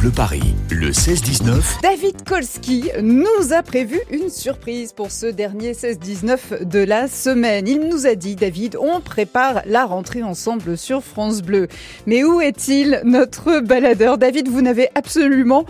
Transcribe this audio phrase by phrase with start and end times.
[0.00, 1.82] Bleu Paris, le 16-19.
[1.82, 7.68] David Kolski nous a prévu une surprise pour ce dernier 16-19 de la semaine.
[7.68, 11.68] Il nous a dit, David, on prépare la rentrée ensemble sur France Bleu.
[12.06, 14.16] Mais où est-il, notre baladeur?
[14.16, 15.66] David, vous n'avez absolument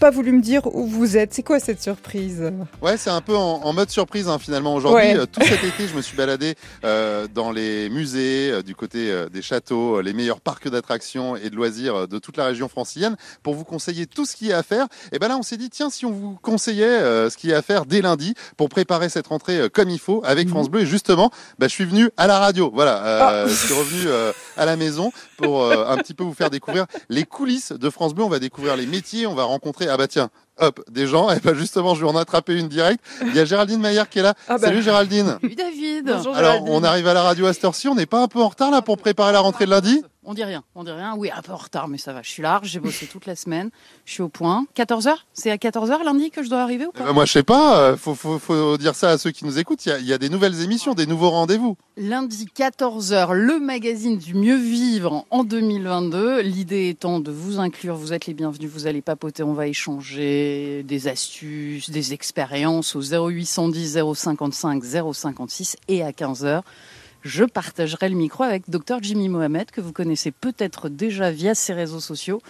[0.00, 1.34] pas voulu me dire où vous êtes.
[1.34, 2.50] C'est quoi cette surprise
[2.80, 4.74] Ouais, c'est un peu en, mode surprise hein, finalement.
[4.74, 6.54] Aujourd'hui, euh, tout cet été, je me suis baladé
[6.84, 11.54] euh, dans les musées, euh, du côté des châteaux, les meilleurs parcs d'attractions et de
[11.54, 14.62] loisirs de toute la région francilienne pour vous conseiller tout ce qu'il y a à
[14.62, 14.86] faire.
[15.12, 17.58] Et ben là, on s'est dit, tiens, si on vous conseillait ce qu'il y a
[17.58, 20.54] à faire dès lundi pour préparer cette rentrée comme il faut avec mhm.
[20.54, 20.80] France Bleu.
[20.80, 22.70] Et justement, bah, je suis venu à la radio.
[22.72, 23.44] Voilà, ah.
[23.46, 24.10] je suis revenu
[24.56, 28.24] à la maison pour un petit peu vous faire découvrir les coulisses de France Bleu.
[28.24, 31.30] On va découvrir les métiers, on va rencontrer ah bah tiens, hop, des gens.
[31.30, 33.04] Et bah justement, je vais en attraper une directe.
[33.22, 34.34] Il y a Géraldine Maillard qui est là.
[34.48, 34.68] Ah bah.
[34.68, 35.38] Salut Géraldine.
[35.40, 36.04] Salut David.
[36.06, 37.88] Bonjour, Alors, on arrive à la radio à cette heure-ci.
[37.88, 40.02] On n'est pas un peu en retard là pour préparer la rentrée de lundi?
[40.22, 41.14] On dit rien, on dit rien.
[41.16, 42.20] Oui, un peu en retard, mais ça va.
[42.22, 43.70] Je suis large, j'ai bossé toute la semaine.
[44.04, 44.66] Je suis au point.
[44.76, 47.04] 14h C'est à 14h lundi que je dois arriver ou pas?
[47.04, 47.80] Ben, Moi, je sais pas.
[47.80, 49.86] Euh, faut, faut, dire ça à ceux qui nous écoutent.
[49.86, 51.76] Il y, a, des nouvelles émissions, des nouveaux rendez-vous.
[51.96, 56.40] Lundi 14h, le magazine du mieux vivre en 2022.
[56.42, 57.96] L'idée étant de vous inclure.
[57.96, 58.70] Vous êtes les bienvenus.
[58.70, 59.42] Vous allez papoter.
[59.42, 66.62] On va échanger des astuces, des expériences au 0810 055 056 et à 15h
[67.22, 71.72] je partagerai le micro avec Dr Jimmy Mohamed, que vous connaissez peut-être déjà via ses
[71.72, 72.40] réseaux sociaux.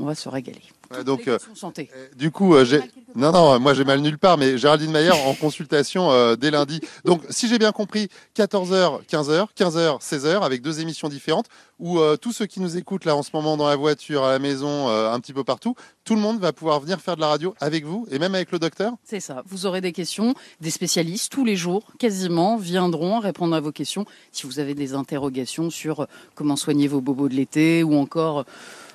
[0.00, 0.62] On va se régaler.
[1.04, 1.90] donc, euh, santé.
[1.94, 2.80] Euh, du coup, euh, j'ai
[3.14, 6.80] non, non, moi j'ai mal nulle part, mais Géraldine Maillard en consultation euh, dès lundi.
[7.04, 11.46] Donc, si j'ai bien compris, 14h, 15h, 15h, 16h, avec deux émissions différentes,
[11.78, 14.38] où tous ceux qui nous écoutent là en ce moment dans la voiture, à la
[14.38, 17.54] maison, un petit peu partout, tout le monde va pouvoir venir faire de la radio
[17.58, 19.42] avec vous et même avec le docteur C'est ça.
[19.46, 24.04] Vous aurez des questions, des spécialistes tous les jours, quasiment, viendront répondre à vos questions.
[24.30, 28.44] Si vous avez des interrogations sur comment soigner vos bobos de l'été ou encore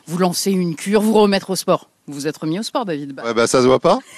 [0.08, 1.90] vous lancer une cure, vous remettre au sport.
[2.08, 4.00] Vous vous êtes remis au sport, David Ouais, bah ça se voit pas.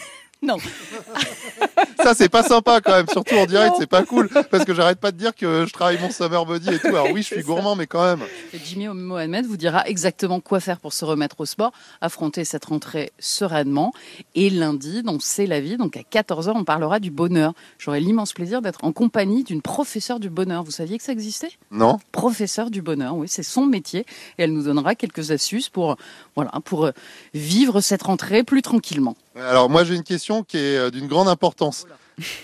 [0.43, 0.57] Non.
[2.01, 3.07] ça, c'est pas sympa quand même.
[3.09, 4.29] Surtout en direct, c'est pas cool.
[4.51, 6.87] Parce que j'arrête pas de dire que je travaille mon summer body et tout.
[6.87, 8.25] Alors oui, je suis gourmand, mais quand même.
[8.53, 11.71] Et Jimmy Mohamed vous dira exactement quoi faire pour se remettre au sport,
[12.01, 13.93] affronter cette rentrée sereinement.
[14.35, 15.77] Et lundi, donc c'est la vie.
[15.77, 17.53] Donc à 14h, on parlera du bonheur.
[17.77, 20.63] J'aurai l'immense plaisir d'être en compagnie d'une professeure du bonheur.
[20.63, 21.51] Vous saviez que ça existait?
[21.71, 21.99] Non.
[22.11, 24.05] Professeure du bonheur, oui, c'est son métier.
[24.37, 25.97] Et elle nous donnera quelques astuces pour,
[26.35, 26.91] voilà, pour
[27.33, 29.15] vivre cette rentrée plus tranquillement.
[29.35, 31.66] Alors moi j'ai une question qui est euh, d'une grande importance.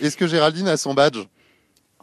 [0.00, 1.18] Est-ce que Géraldine a son badge?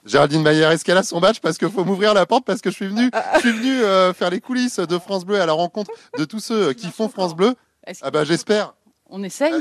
[0.05, 1.39] Géraldine Maillère, est-ce qu'elle a son badge?
[1.41, 4.13] Parce qu'il faut m'ouvrir la porte parce que je suis venu, je suis venu euh,
[4.13, 7.35] faire les coulisses de France Bleu à la rencontre de tous ceux qui font France
[7.35, 7.53] Bleu.
[8.01, 8.73] Ah bah j'espère.
[9.09, 9.53] On essaye.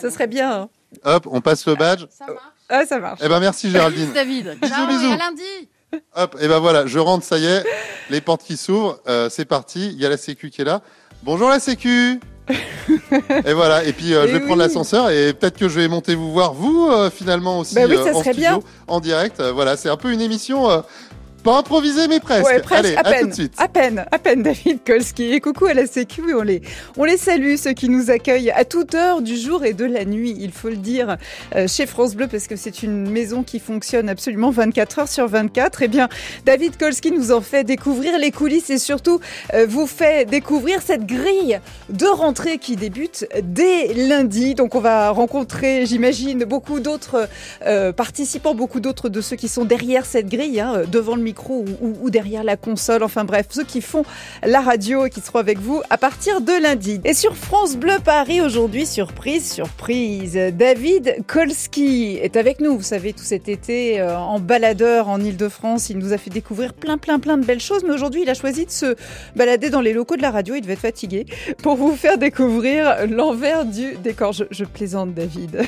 [0.00, 0.52] Ça serait bien.
[0.52, 0.68] Hein.
[1.04, 2.04] Hop, on passe le badge.
[2.10, 2.38] Ça marche.
[2.68, 3.20] Ah, ça marche.
[3.22, 4.12] Eh ben merci Géraldine.
[4.12, 4.58] David.
[4.60, 5.12] Bisous, bisous.
[5.12, 5.68] à lundi.
[6.14, 7.64] Hop, et ben voilà, je rentre, ça y est,
[8.10, 9.86] les portes qui s'ouvrent, euh, c'est parti.
[9.86, 10.82] Il y a la Sécu qui est là.
[11.22, 12.20] Bonjour la Sécu
[13.46, 16.14] et voilà, et puis euh, je vais prendre l'ascenseur et peut-être que je vais monter
[16.14, 18.60] vous voir, vous, euh, finalement aussi, bah oui, ça euh, en studio, bien.
[18.86, 19.40] en direct.
[19.40, 20.82] voilà, c'est un peu une émission
[21.42, 22.46] pas improvisé, mais presque.
[22.70, 23.54] Allez, à, peine, tout de suite.
[23.58, 25.32] À peine, à peine, David Kolski.
[25.32, 26.62] Et coucou à la Sécu, on les,
[26.96, 30.04] on les salue, ceux qui nous accueillent à toute heure du jour et de la
[30.04, 31.16] nuit, il faut le dire,
[31.54, 35.26] euh, chez France Bleu, parce que c'est une maison qui fonctionne absolument 24 heures sur
[35.26, 35.82] 24.
[35.82, 36.08] Eh bien,
[36.44, 39.20] David Kolski nous en fait découvrir les coulisses et surtout
[39.54, 44.54] euh, vous fait découvrir cette grille de rentrée qui débute dès lundi.
[44.54, 47.28] Donc, on va rencontrer, j'imagine, beaucoup d'autres
[47.66, 51.64] euh, participants, beaucoup d'autres de ceux qui sont derrière cette grille, hein, devant le micro
[51.82, 53.02] ou, derrière la console.
[53.02, 54.04] Enfin bref, ceux qui font
[54.42, 57.00] la radio et qui seront avec vous à partir de lundi.
[57.04, 62.76] Et sur France Bleu Paris aujourd'hui, surprise, surprise, David Kolski est avec nous.
[62.78, 66.72] Vous savez, tout cet été euh, en baladeur en Ile-de-France, il nous a fait découvrir
[66.72, 67.84] plein, plein, plein de belles choses.
[67.84, 68.96] Mais aujourd'hui, il a choisi de se
[69.36, 70.54] balader dans les locaux de la radio.
[70.54, 71.26] Il devait être fatigué
[71.62, 74.32] pour vous faire découvrir l'envers du décor.
[74.32, 75.62] Je, plaisante, David.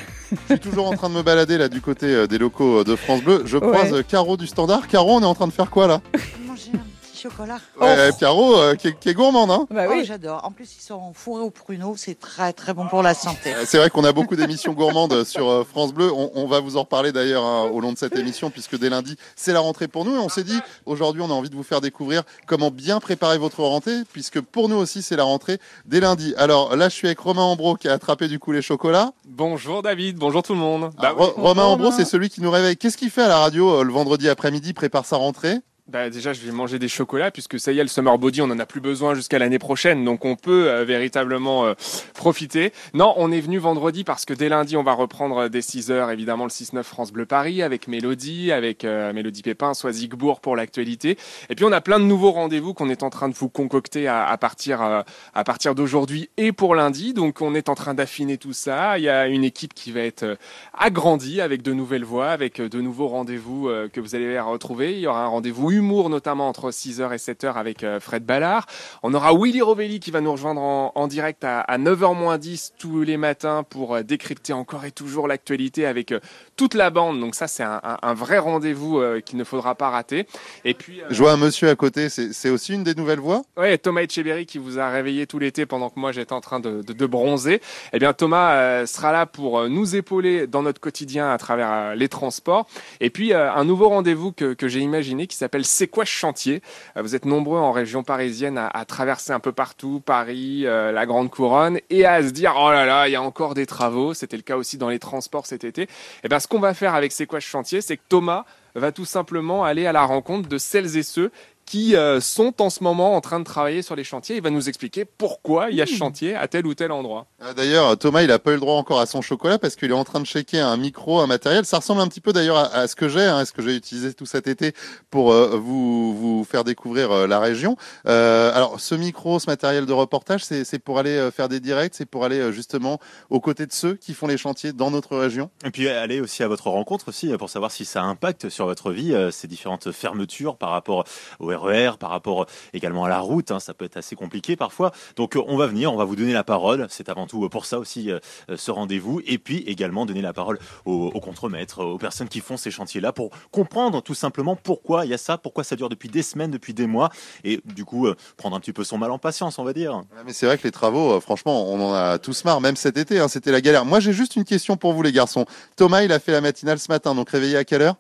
[0.49, 2.97] Je suis toujours en train de me balader là du côté euh, des locaux de
[2.97, 3.43] France Bleu.
[3.45, 4.89] Je croise Caro du Standard.
[4.89, 6.01] Caro, on est en train de faire quoi là
[6.47, 7.59] Manger un petit chocolat.
[7.81, 10.45] Ouais, Caro, euh, qui, est, gourmande, hein bah oui, oh, j'adore.
[10.45, 13.55] En plus, ils sont fourrés au pruneau, c'est très très bon pour la santé.
[13.65, 16.11] C'est vrai qu'on a beaucoup d'émissions gourmandes sur euh, France Bleu.
[16.13, 19.17] On, va vous en reparler d'ailleurs hein, au long de cette émission, puisque dès lundi,
[19.37, 20.15] c'est la rentrée pour nous.
[20.15, 23.39] Et on s'est dit, aujourd'hui, on a envie de vous faire découvrir comment bien préparer
[23.39, 26.35] votre rentrée, puisque pour nous aussi, c'est la rentrée dès lundi.
[26.37, 29.13] Alors là, je suis avec Romain Ambro qui a attrapé du coup les chocolats.
[29.41, 30.91] Bonjour David, bonjour tout le monde.
[30.99, 32.77] Bah, Romain Ambro, c'est celui qui nous réveille.
[32.77, 35.55] Qu'est-ce qu'il fait à la radio euh, le vendredi après-midi, prépare sa rentrée
[35.91, 38.51] bah déjà, je vais manger des chocolats puisque ça y est, le summer body, on
[38.51, 41.75] en a plus besoin jusqu'à l'année prochaine, donc on peut euh, véritablement euh,
[42.15, 42.73] profiter.
[42.95, 46.11] Non, on est venu vendredi parce que dès lundi, on va reprendre dès 6 heures,
[46.13, 50.55] évidemment, le 6-9 France Bleu Paris avec Mélodie, avec euh, Mélodie Pépin, soit Zigbourg pour
[50.55, 51.19] l'actualité.
[51.49, 54.07] Et puis on a plein de nouveaux rendez-vous qu'on est en train de vous concocter
[54.07, 57.15] à partir à partir d'aujourd'hui et pour lundi.
[57.15, 58.99] Donc on est en train d'affiner tout ça.
[58.99, 60.39] Il y a une équipe qui va être
[60.73, 64.93] agrandie avec de nouvelles voix, avec de nouveaux rendez-vous que vous allez retrouver.
[64.93, 68.67] Il y aura un rendez-vous humour, notamment entre 6h et 7h avec euh, Fred Ballard.
[69.03, 73.17] On aura Willy Rovelli qui va nous rejoindre en, direct à, 9h 10 tous les
[73.17, 76.21] matins pour euh, décrypter encore et toujours l'actualité avec euh,
[76.57, 77.19] toute la bande.
[77.19, 80.27] Donc ça, c'est un, vrai rendez-vous qu'il ne faudra pas rater.
[80.65, 83.43] Et puis, Je vois un monsieur à côté, c'est aussi une des nouvelles voix?
[83.57, 86.61] Oui, Thomas Etcheberry qui vous a réveillé tout l'été pendant que moi j'étais en train
[86.61, 87.63] de, bronzer.
[87.95, 92.67] Eh bien, Thomas sera là pour nous épauler dans notre quotidien à travers les transports.
[93.01, 96.63] Et puis, un nouveau rendez-vous que, que j'ai imaginé qui s'appelle C'est quoi ce chantier?
[96.97, 101.07] Euh, Vous êtes nombreux en région parisienne à, traverser un peu partout, Paris, euh, la
[101.07, 104.15] Grande Couronne, et à se dire oh là là, il y a encore des travaux.
[104.15, 105.83] C'était le cas aussi dans les transports cet été.
[105.83, 105.89] Et
[106.25, 108.93] eh bien, ce qu'on va faire avec C'est quoi ce chantier C'est que Thomas va
[108.93, 111.31] tout simplement aller à la rencontre de celles et ceux
[111.71, 114.35] qui euh, sont en ce moment en train de travailler sur les chantiers.
[114.35, 115.99] Il va nous expliquer pourquoi il y a ce hmm.
[115.99, 117.29] chantier à tel ou tel endroit.
[117.41, 119.89] Ah, d'ailleurs, Thomas, il n'a pas eu le droit encore à son chocolat parce qu'il
[119.89, 121.65] est en train de checker un micro, un matériel.
[121.65, 124.13] Ça ressemble un petit peu d'ailleurs à, ce que j'ai, hein, ce que j'ai utilisé
[124.15, 124.73] tout cet été
[125.11, 127.77] pour euh, vous, vous faire découvrir euh, la région.
[128.05, 132.25] alors, ce micro, ce matériel de reportage, c'est pour aller faire des directs, c'est pour
[132.25, 135.51] aller justement aux côtés de ceux qui font les chantiers dans notre région.
[135.65, 138.91] Et puis aller aussi à votre rencontre aussi pour savoir si ça impacte sur votre
[138.91, 141.05] vie, ces différentes fermetures par rapport
[141.39, 143.51] au RER, par rapport également à la route.
[143.51, 144.93] Hein, ça peut être assez compliqué parfois.
[145.17, 146.87] Donc on va venir, on va vous donner la parole.
[146.91, 148.19] C'est avant tout pour ça aussi euh,
[148.57, 149.21] ce rendez-vous.
[149.27, 153.31] Et puis également donner la parole aux, contremaîtres, aux personnes qui font ces chantiers-là pour
[153.51, 156.75] comprendre tout simplement pourquoi il y a ça, pourquoi ça dure depuis des semaines, depuis
[156.75, 157.11] des mois.
[157.45, 160.03] Et du coup, euh, prendre un petit peu son mal en patience, on va dire.
[160.25, 162.61] Mais c'est vrai que les travaux, euh, franchement, on en a tous marre.
[162.61, 163.85] Même cet été, hein, c'était la galère.
[163.85, 165.47] Moi, j'ai juste une question pour vous, les garçons.
[165.77, 167.97] Thomas, il a fait la matinale ce matin, donc réveillé à quelle heure?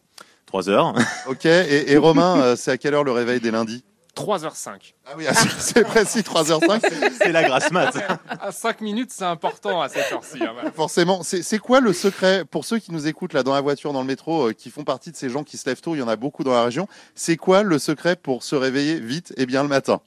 [0.50, 0.94] 3 heures.
[1.28, 3.84] Ok, et, Romain, euh, c'est à quelle heure le réveil des lundis
[4.16, 4.94] 3h05.
[5.06, 6.80] Ah oui, ah, c'est précis, 3h05.
[7.16, 7.96] c'est la grasse mat.
[8.28, 10.42] À 5 minutes, c'est important à cette heure-ci.
[10.42, 11.22] Hein, Forcément.
[11.22, 14.08] C'est quoi le secret pour ceux qui nous écoutent là dans la voiture, dans le
[14.08, 16.08] métro, euh, qui font partie de ces gens qui se lèvent tôt, il y en
[16.08, 16.88] a beaucoup dans la région.
[17.14, 20.00] C'est quoi le secret pour se réveiller vite et bien le matin?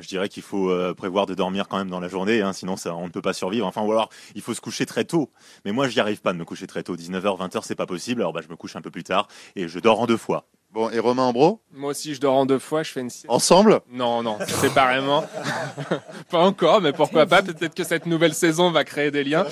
[0.00, 2.76] Je dirais qu'il faut euh, prévoir de dormir quand même dans la journée, hein, sinon
[2.86, 3.66] on ne peut pas survivre.
[3.66, 5.30] Enfin, ou alors il faut se coucher très tôt.
[5.64, 6.96] Mais moi, je n'y arrive pas de me coucher très tôt.
[6.96, 8.22] 19h, 20h, c'est pas possible.
[8.22, 10.46] Alors, bah, je me couche un peu plus tard et je dors en deux fois.
[10.72, 13.26] Bon, et Romain Ambro Moi aussi, je dors en deux fois, je fais une sieste.
[13.28, 15.24] Ensemble Non, non, séparément.
[16.30, 19.46] pas encore, mais pourquoi pas Peut-être que cette nouvelle saison va créer des liens.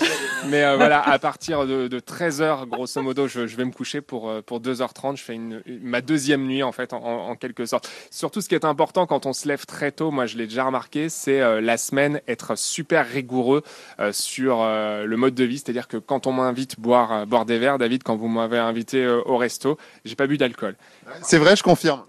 [0.47, 4.43] Mais euh, voilà, à partir de, 13h, grosso modo, je, vais me coucher pour, euh,
[4.43, 5.17] pour 2h30.
[5.17, 7.91] Je fais une, ma deuxième nuit, en fait, en, quelque sorte.
[8.13, 10.65] Surtout, ce qui est important quand on se lève très tôt, moi, je l'ai déjà
[10.65, 13.65] remarqué, c'est euh, la semaine, être super rigoureux
[14.13, 15.59] sur le mode de vie.
[15.59, 19.37] C'est-à-dire que quand on m'invite boire, boire des verres, David, quand vous m'avez invité au
[19.37, 20.77] resto, j'ai pas bu d'alcool.
[21.23, 22.05] C'est vrai, je confirme.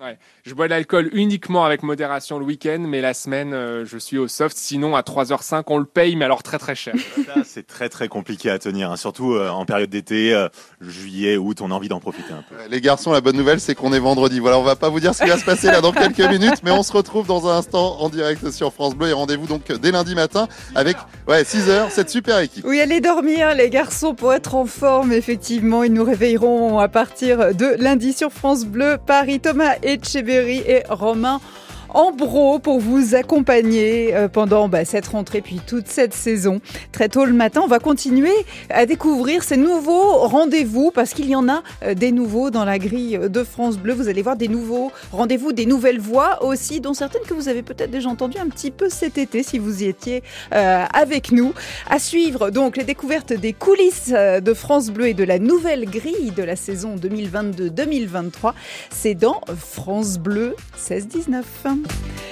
[0.49, 4.17] Je bois de l'alcool uniquement avec modération le week-end, mais la semaine, euh, je suis
[4.17, 4.57] au soft.
[4.57, 6.95] Sinon, à 3h05, on le paye, mais alors très très cher.
[7.43, 8.97] c'est très très compliqué à tenir, hein.
[8.97, 10.49] surtout euh, en période d'été, euh,
[10.81, 12.55] juillet, août, on a envie d'en profiter un peu.
[12.67, 14.39] Les garçons, la bonne nouvelle, c'est qu'on est vendredi.
[14.39, 16.63] Voilà, on va pas vous dire ce qui va se passer là dans quelques minutes,
[16.63, 19.71] mais on se retrouve dans un instant en direct sur France Bleu et rendez-vous donc
[19.71, 20.97] dès lundi matin avec
[21.27, 22.65] ouais, 6h, cette super équipe.
[22.65, 25.83] Oui, allez dormir les garçons pour être en forme, effectivement.
[25.83, 28.97] Ils nous réveilleront à partir de lundi sur France Bleu.
[29.05, 29.75] Paris, Thomas
[30.47, 31.39] Et Romain
[31.91, 36.61] en bro pour vous accompagner euh, pendant bah, cette rentrée puis toute cette saison.
[36.91, 38.33] Très tôt le matin, on va continuer
[38.69, 42.79] à découvrir ces nouveaux rendez-vous parce qu'il y en a euh, des nouveaux dans la
[42.79, 43.93] grille de France Bleu.
[43.93, 47.63] Vous allez voir des nouveaux rendez-vous, des nouvelles voix aussi, dont certaines que vous avez
[47.63, 50.23] peut-être déjà entendues un petit peu cet été si vous y étiez
[50.53, 51.53] euh, avec nous.
[51.89, 56.31] À suivre donc les découvertes des coulisses de France Bleu et de la nouvelle grille
[56.35, 58.53] de la saison 2022-2023.
[58.89, 61.78] C'est dans France Bleu 16-19.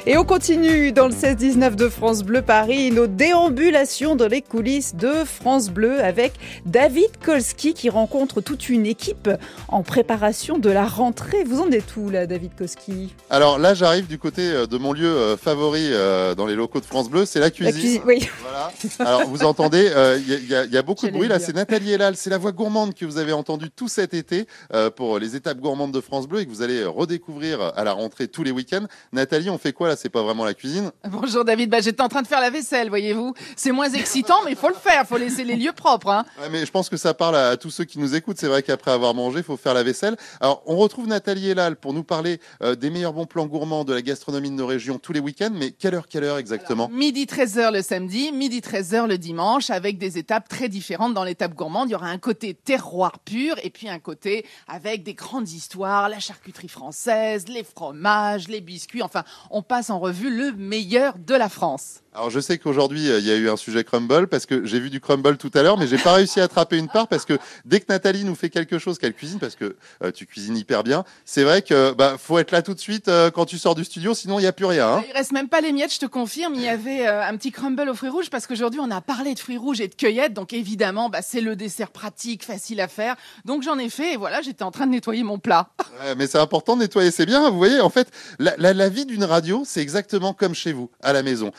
[0.10, 4.96] Et on continue dans le 16-19 de France Bleu Paris, nos déambulations dans les coulisses
[4.96, 6.32] de France Bleu avec
[6.66, 9.30] David Kolski qui rencontre toute une équipe
[9.68, 11.44] en préparation de la rentrée.
[11.44, 13.14] Vous en êtes où là, David Kolski?
[13.30, 16.80] Alors là, j'arrive du côté euh, de mon lieu euh, favori euh, dans les locaux
[16.80, 18.02] de France Bleu, c'est la cuisine.
[18.06, 18.30] oui.
[18.44, 21.38] Voilà, Alors, vous entendez, euh, il y, a- il y a beaucoup de bruit là.
[21.40, 24.48] C'est Nathalie Elal, c'est la voix gourmande que vous avez entendue tout cet été
[24.96, 28.30] pour les étapes gourmandes de France Bleu et que vous allez redécouvrir à la rentrée
[28.30, 28.86] tous les week-ends.
[29.12, 29.96] Nathalie, on fait quoi là?
[29.96, 30.92] C'est pas vraiment la cuisine?
[31.10, 33.34] Bonjour David, bah, j'étais en train de faire la vaisselle, voyez-vous.
[33.56, 36.10] C'est moins excitant, mais il faut le faire, il faut laisser les lieux propres.
[36.10, 36.26] Hein.
[36.42, 38.38] Ouais, mais je pense que ça parle à, à tous ceux qui nous écoutent.
[38.40, 40.18] C'est vrai qu'après avoir mangé, il faut faire la vaisselle.
[40.42, 43.94] Alors, on retrouve Nathalie Elal pour nous parler euh, des meilleurs bons plans gourmands de
[43.94, 45.52] la gastronomie de nos régions tous les week-ends.
[45.54, 46.90] Mais quelle heure, quelle heure exactement?
[46.92, 51.54] Midi 13h le samedi, midi 13h le dimanche, avec des étapes très différentes dans l'étape
[51.54, 51.90] gourmande.
[51.90, 56.10] Il y aura un côté terroir pur et puis un côté avec des grandes histoires,
[56.10, 59.02] la charcuterie française, les fromages, les biscuits.
[59.02, 62.02] Enfin, on passe en revue le meilleur de la France.
[62.18, 64.80] Alors, je sais qu'aujourd'hui, euh, il y a eu un sujet crumble parce que j'ai
[64.80, 67.26] vu du crumble tout à l'heure, mais j'ai pas réussi à attraper une part parce
[67.26, 70.58] que dès que Nathalie nous fait quelque chose qu'elle cuisine, parce que euh, tu cuisines
[70.58, 73.60] hyper bien, c'est vrai que bah faut être là tout de suite euh, quand tu
[73.60, 74.88] sors du studio, sinon il y a plus rien.
[74.96, 75.04] hein.
[75.08, 76.56] Il reste même pas les miettes, je te confirme.
[76.56, 79.40] Il y avait un petit crumble aux fruits rouges parce qu'aujourd'hui on a parlé de
[79.40, 83.16] fruits rouges et de cueillettes, donc évidemment bah, c'est le dessert pratique, facile à faire.
[83.46, 85.70] Donc j'en ai fait et voilà, j'étais en train de nettoyer mon plat.
[86.04, 87.50] Ouais, mais c'est important de nettoyer, c'est bien.
[87.50, 90.92] Vous voyez, en fait, la, la, la vie d'une radio, c'est exactement comme chez vous,
[91.02, 91.52] à la maison.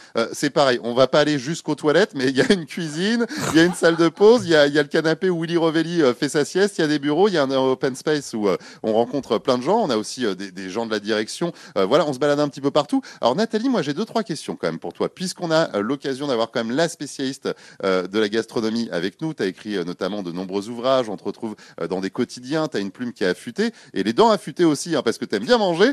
[0.48, 3.58] C'est pareil, on va pas aller jusqu'aux toilettes, mais il y a une cuisine, il
[3.58, 5.58] y a une salle de pause, il y a, y a le canapé où Willy
[5.58, 7.94] Rovelli euh, fait sa sieste, il y a des bureaux, il y a un open
[7.94, 9.78] space où euh, on rencontre plein de gens.
[9.78, 11.52] On a aussi euh, des, gens de la direction.
[11.76, 13.02] Voilà, on se balade un petit peu partout.
[13.20, 16.50] Alors Nathalie, moi j'ai deux trois questions quand même pour toi, puisqu'on a l'occasion d'avoir
[16.50, 17.50] quand même la spécialiste
[17.82, 19.34] de la gastronomie avec nous.
[19.34, 21.56] Tu as écrit notamment de nombreux ouvrages, on te retrouve
[21.90, 24.96] dans des quotidiens, tu as une plume qui est affûtée et les dents affûtées aussi,
[24.96, 25.92] hein, parce que tu aimes bien manger.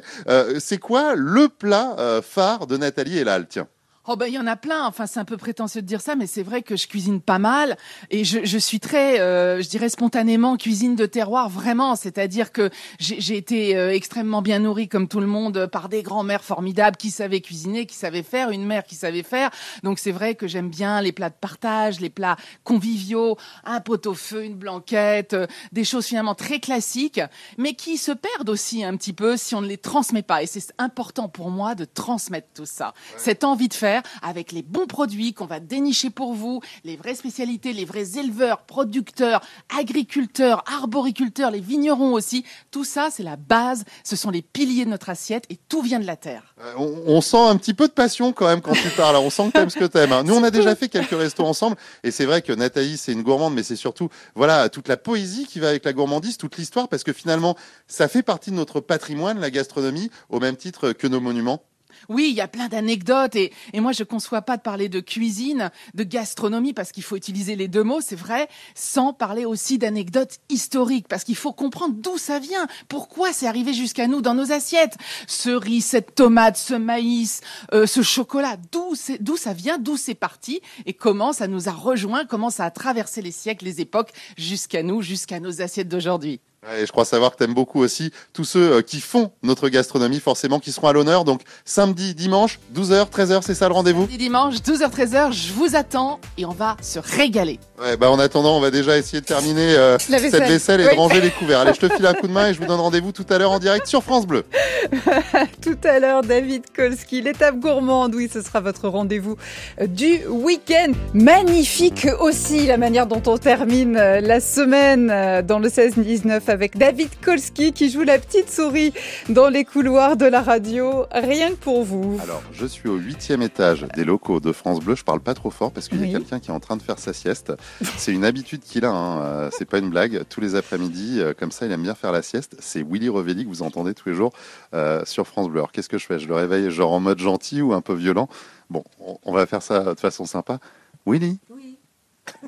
[0.60, 3.68] C'est quoi le plat phare de Nathalie Elal Tiens.
[4.08, 4.86] Oh ben il y en a plein.
[4.86, 7.40] Enfin c'est un peu prétentieux de dire ça, mais c'est vrai que je cuisine pas
[7.40, 7.76] mal
[8.12, 11.96] et je, je suis très, euh, je dirais spontanément cuisine de terroir vraiment.
[11.96, 12.70] C'est-à-dire que
[13.00, 17.10] j'ai été euh, extrêmement bien nourrie comme tout le monde par des grands-mères formidables qui
[17.10, 19.50] savaient cuisiner, qui savaient faire, une mère qui savait faire.
[19.82, 24.06] Donc c'est vrai que j'aime bien les plats de partage, les plats conviviaux, un pot
[24.06, 27.22] au feu, une blanquette, euh, des choses finalement très classiques,
[27.58, 30.44] mais qui se perdent aussi un petit peu si on ne les transmet pas.
[30.44, 32.94] Et c'est important pour moi de transmettre tout ça.
[33.18, 37.16] Cette envie de faire avec les bons produits qu'on va dénicher pour vous, les vraies
[37.16, 39.42] spécialités, les vrais éleveurs, producteurs,
[39.78, 42.46] agriculteurs, arboriculteurs, les vignerons aussi.
[42.72, 43.84] Tout ça, c'est la base.
[44.04, 46.56] Ce sont les piliers de notre assiette et tout vient de la terre.
[46.62, 49.16] Euh, on, on sent un petit peu de passion quand même quand tu parles.
[49.18, 50.12] On sent que t'aimes ce que t'aimes.
[50.12, 50.24] hein.
[50.24, 53.24] Nous, on a déjà fait quelques restos ensemble, et c'est vrai que Nathalie, c'est une
[53.24, 56.88] gourmande, mais c'est surtout voilà toute la poésie qui va avec la gourmandise, toute l'histoire,
[56.88, 57.56] parce que finalement,
[57.88, 61.62] ça fait partie de notre patrimoine, la gastronomie, au même titre que nos monuments.
[62.10, 65.72] Oui, il y a plein d'anecdotes et, moi je conçois pas de parler de cuisine,
[65.94, 70.40] de gastronomie parce qu'il faut utiliser les deux mots, c'est vrai, sans parler aussi d'anecdotes
[70.50, 74.52] historiques parce qu'il faut comprendre d'où ça vient, pourquoi c'est arrivé jusqu'à nous dans nos
[74.52, 74.98] assiettes.
[75.28, 77.42] Ce riz, cette tomate, ce maïs,
[77.74, 78.96] euh, ce chocolat, d'où
[79.38, 83.22] ça vient, d'où c'est parti et comment ça nous a rejoints, comment ça a traversé
[83.22, 86.40] les siècles, les époques jusqu'à nous, jusqu'à nos assiettes d'aujourd'hui.
[86.82, 90.20] Et je crois savoir que t'aimes beaucoup aussi tous ceux euh, qui font notre gastronomie,
[90.20, 91.24] forcément, qui seront à l'honneur.
[91.24, 94.08] Donc samedi, dimanche, 12h, 13h, c'est ça le rendez-vous?
[94.14, 97.60] Et dimanche, 12h-13h, je vous attends et on va se régaler.
[97.80, 100.82] Ouais, bah en attendant, on va déjà essayer de terminer euh, cette vaisselle.
[100.82, 100.94] et Oui.
[100.96, 101.60] de ranger les couverts.
[101.60, 103.38] Allez, je te file un coup de main et je vous donne rendez-vous tout à
[103.38, 104.44] l'heure en direct sur France Bleu.
[105.62, 108.14] Tout à l'heure, David Kolski, l'étape gourmande.
[108.16, 109.36] Oui, ce sera votre rendez-vous
[109.82, 110.92] euh, du week-end.
[111.14, 117.74] Magnifique aussi la manière dont on termine la semaine dans le 16-19 avec David Kolski
[117.74, 118.94] qui joue la petite souris
[119.30, 121.06] dans les couloirs de la radio.
[121.12, 122.18] Rien que pour vous.
[122.24, 124.96] Alors, je suis au huitième étage des locaux de France Bleu.
[124.96, 126.10] Je parle pas trop fort parce qu'il Oui.
[126.10, 127.54] y a quelqu'un qui est en train de faire sa sieste.
[127.98, 128.90] C'est une habitude qu'il a.
[128.92, 129.22] Hein.
[129.22, 130.24] euh, C'est pas une blague.
[130.30, 132.56] Tous les après-midi, euh, comme ça, il aime bien faire la sieste.
[132.60, 134.32] C'est Willy Revelli que vous entendez tous les jours
[134.74, 135.60] euh, sur France Bleu.
[135.60, 136.18] Alors, qu'est-ce que je fais?
[136.20, 138.30] Je le réveille genre en mode gentil ou un peu violent?
[138.70, 140.60] Bon, on, on va faire ça de façon sympa.
[141.06, 141.38] Willy?
[141.50, 141.78] Oui.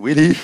[0.01, 0.35] Willy?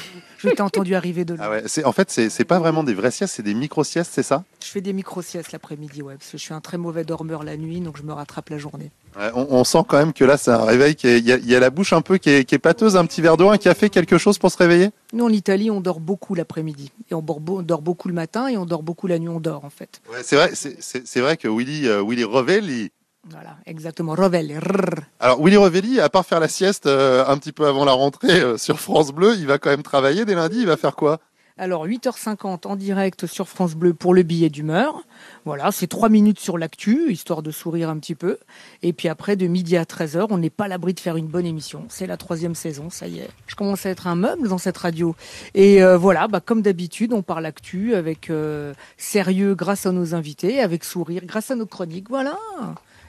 [0.44, 1.44] Je t'ai entendu arriver de là.
[1.46, 4.12] ah ouais, c'est- En fait, c'est c'est pas vraiment des vraies siestes, c'est des micro-siestes,
[4.14, 4.44] c'est ça?
[4.64, 7.56] Je fais des micro-siestes l'après-midi, ouais, parce que je suis un très mauvais dormeur la
[7.58, 8.92] nuit, donc je me rattrape la journée.
[9.18, 11.32] Ouais, on, on sent quand même que là, c'est un réveil qui est- Il y,
[11.32, 13.22] a- il y a la bouche un peu qui est, qui est pâteuse, un petit
[13.22, 14.90] verre d'eau, un café, quelque chose pour se réveiller?
[15.14, 16.92] Nous, en Italie, on dort beaucoup l'après-midi.
[17.12, 19.30] Et on dort, beau- on dort beaucoup le matin et on dort beaucoup la nuit,
[19.30, 20.02] on dort, en fait.
[20.12, 22.92] Ouais, c'est vrai, c'est- c'est c'est vrai que Willy, euh, Willy Revelli.
[23.30, 24.14] Voilà, exactement.
[24.14, 24.58] Revel.
[24.60, 25.02] rrr.
[25.20, 28.42] Alors Willy Revelli, à part faire la sieste euh, un petit peu avant la rentrée
[28.42, 30.60] euh, sur France Bleu, il va quand même travailler dès lundi.
[30.60, 31.20] Il va faire quoi?
[31.56, 35.04] Alors, 8h50 en direct sur France Bleu pour le billet d'humeur.
[35.46, 38.40] Voilà, c'est 3 minutes sur l'actu, histoire de sourire un petit peu.
[38.82, 41.28] Et puis après, de midi à 13h, on n'est pas à l'abri de faire une
[41.28, 41.86] bonne émission.
[41.90, 43.30] C'est la troisième saison, ça y est.
[43.46, 45.16] Je commence à être un meuble dans cette radio.
[45.54, 50.16] Et euh, voilà, bah, comme d'habitude, on parle actu avec euh, sérieux grâce à nos
[50.16, 52.10] invités, avec sourire grâce à nos chroniques.
[52.10, 52.36] Voilà.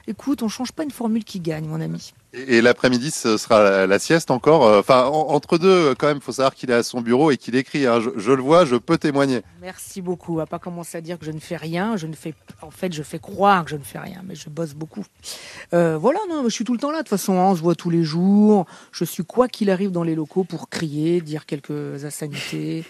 [0.07, 2.13] Écoute, on change pas une formule qui gagne, mon ami.
[2.33, 4.65] Et, l'après-midi, ce sera la, sieste encore.
[4.65, 7.55] Euh, enfin, entre deux, quand même, faut savoir qu'il est à son bureau et qu'il
[7.55, 7.87] écrit.
[7.87, 7.99] Hein.
[8.15, 9.41] Je, le vois, je peux témoigner.
[9.61, 10.33] Merci beaucoup.
[10.33, 11.97] On va pas commencer à dire que je ne fais rien.
[11.97, 14.49] Je ne fais, en fait, je fais croire que je ne fais rien, mais je
[14.49, 15.05] bosse beaucoup.
[15.73, 16.97] Euh, voilà, non, je suis tout le temps là.
[16.97, 18.67] De toute façon, on se voit tous les jours.
[18.91, 22.85] Je suis quoi qu'il arrive dans les locaux pour crier, dire quelques insanités,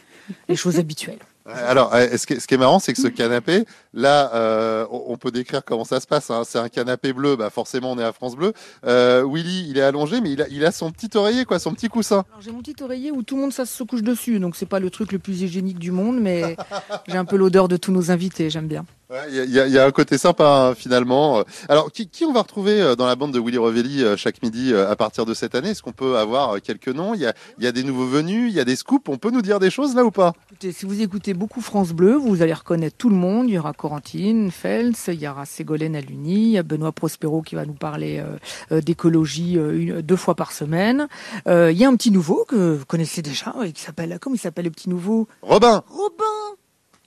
[0.50, 1.20] les choses habituelles.
[1.46, 5.64] Alors, euh, ce qui, est, marrant, c'est que ce canapé, là, euh, on peut décrire
[5.64, 6.32] comment ça se passe.
[6.32, 6.42] Hein.
[6.44, 8.54] C'est un canapé bleu, bah forcément, on est à France Bleu.
[8.86, 11.74] Euh, Willy, il est allongé, mais il a, il a son petit oreiller, quoi, son
[11.74, 12.26] petit coussin.
[12.40, 14.80] J'ai mon petit oreiller où tout le monde ça se couche dessus, donc c'est pas
[14.80, 16.58] le truc le plus hygiénique du monde, mais
[17.08, 18.86] j'ai un peu l'odeur de tous nos invités, j'aime bien.
[19.30, 21.44] Il y, y, a un côté sympa hein, finalement.
[21.70, 24.42] Alors, qui, qui, on va retrouver euh, dans la bande de Willy Revelli euh, chaque
[24.42, 25.70] midi euh, à partir de cette année?
[25.70, 27.14] Est-ce qu'on peut avoir quelques noms?
[27.14, 29.08] Il y, a, il y, a, des nouveaux venus, il y a des scoops.
[29.08, 30.34] On peut nous dire des choses là ou pas?
[30.50, 33.48] Écoutez, si vous écoutez beaucoup France Bleu, vous allez reconnaître tout le monde.
[33.48, 37.44] Il y aura Corentine, Fels, il y aura Ségolène Aluni, il y a Benoît Prospero
[37.44, 38.24] qui va nous parler
[38.72, 39.60] d'écologie
[40.02, 41.08] deux fois par semaine.
[41.48, 44.66] il y a un petit nouveau que vous connaissez déjà, qui s'appelle comment il s'appelle
[44.66, 45.28] le petit nouveau?
[45.44, 45.84] Robin.
[45.90, 46.56] Robin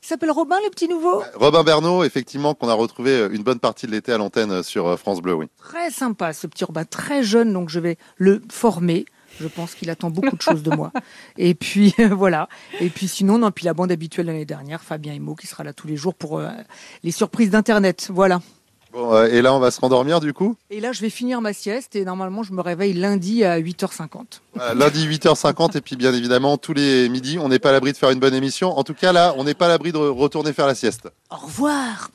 [0.02, 1.23] il s'appelle Robin, le petit nouveau?
[1.35, 4.62] Robin Bernot, effectivement, qu'on a retrouvé euh, une bonne partie de l'été à l'antenne euh,
[4.62, 5.47] sur euh, France Bleu, oui.
[5.59, 9.07] Très sympa, ce petit Robin, très jeune, donc je vais le former.
[9.40, 10.90] Je pense qu'il attend beaucoup de choses de moi.
[11.37, 12.49] Et puis voilà.
[12.81, 15.73] Et puis sinon, non, puis la bande habituelle l'année dernière, Fabien Emo, qui sera là
[15.73, 16.43] tous les jours pour
[17.05, 18.09] les surprises d'Internet.
[18.12, 18.40] Voilà.
[18.92, 20.57] Bon, et là, on va se rendormir du coup?
[20.71, 24.40] Et là, je vais finir ma sieste et normalement, je me réveille lundi à 8h50
[24.75, 27.97] lundi 8h50 et puis bien évidemment tous les midis, on n'est pas à l'abri de
[27.97, 28.76] faire une bonne émission.
[28.76, 31.09] En tout cas là, on n'est pas à l'abri de retourner faire la sieste.
[31.30, 32.11] Au revoir.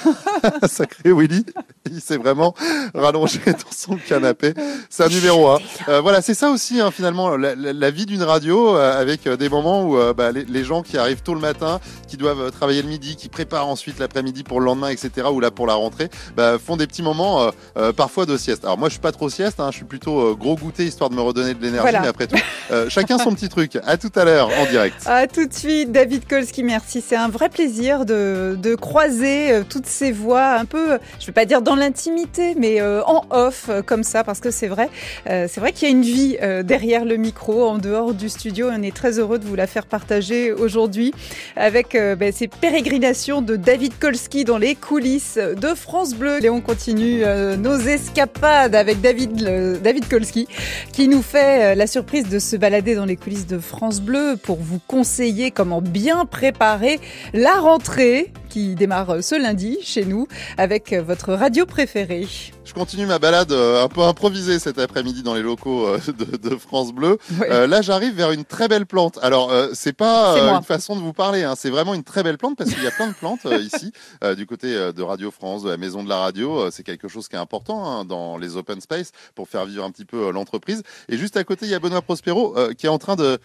[0.68, 1.44] Sacré Willy,
[1.90, 2.54] il s'est vraiment
[2.94, 4.54] rallongé dans son canapé.
[4.90, 5.58] C'est un numéro 1.
[5.88, 9.48] Euh, voilà, c'est ça aussi hein, finalement la, vie d'une radio euh, avec euh, des
[9.48, 13.16] moments où bah, les, gens qui arrivent tôt le matin, qui doivent travailler le midi,
[13.16, 15.28] qui préparent ensuite l'après-midi pour le lendemain, etc.
[15.32, 17.50] ou là pour la rentrée, bah, font des petits moments
[17.96, 18.64] parfois de sieste.
[18.64, 21.14] Alors moi je suis pas trop sieste, hein, je suis plutôt gros goûter histoire de
[21.14, 22.36] me redonner de l'énergie mais après tout,
[22.70, 23.78] euh, chacun son petit truc.
[23.86, 25.02] À tout à l'heure en direct.
[25.06, 27.02] À tout de suite, David Kolski, merci.
[27.06, 31.26] C'est un vrai plaisir de, de croiser euh, toutes ces voix, un peu, je ne
[31.26, 34.88] vais pas dire dans l'intimité, mais euh, en off, comme ça, parce que c'est vrai,
[35.26, 38.68] c'est vrai qu'il y a une vie derrière le micro, en dehors du studio.
[38.72, 41.12] On est très heureux de vous la faire partager aujourd'hui
[41.56, 46.44] avec ben, ces pérégrinations de David Kolski dans les coulisses de France Bleu.
[46.44, 47.22] Et on continue
[47.58, 50.46] nos escapades avec David, David Kolski
[50.92, 54.58] qui nous fait la surprise de se balader dans les coulisses de France Bleu pour
[54.60, 57.00] vous conseiller comment bien préparer
[57.32, 60.26] la rentrée qui démarre ce lundi chez nous
[60.56, 62.26] avec votre radio préférée.
[62.68, 65.98] Je continue ma balade euh, un peu improvisée cet après-midi dans les locaux euh,
[66.42, 67.16] de, France Bleu.
[67.40, 69.18] Euh, là, j'arrive vers une très belle plante.
[69.22, 71.54] Alors, c'est pas une façon de vous parler, hein.
[71.56, 73.92] c'est vraiment une très belle plante parce qu'il y a plein de plantes ici
[74.36, 76.70] du côté de Radio France, de la maison de la radio.
[76.70, 79.90] c'est quelque chose qui est important hein, dans les open space pour faire vivre un
[79.90, 80.82] petit peu l'entreprise.
[81.08, 83.38] Et juste à côté, il y a Benoît Prospero qui est en train de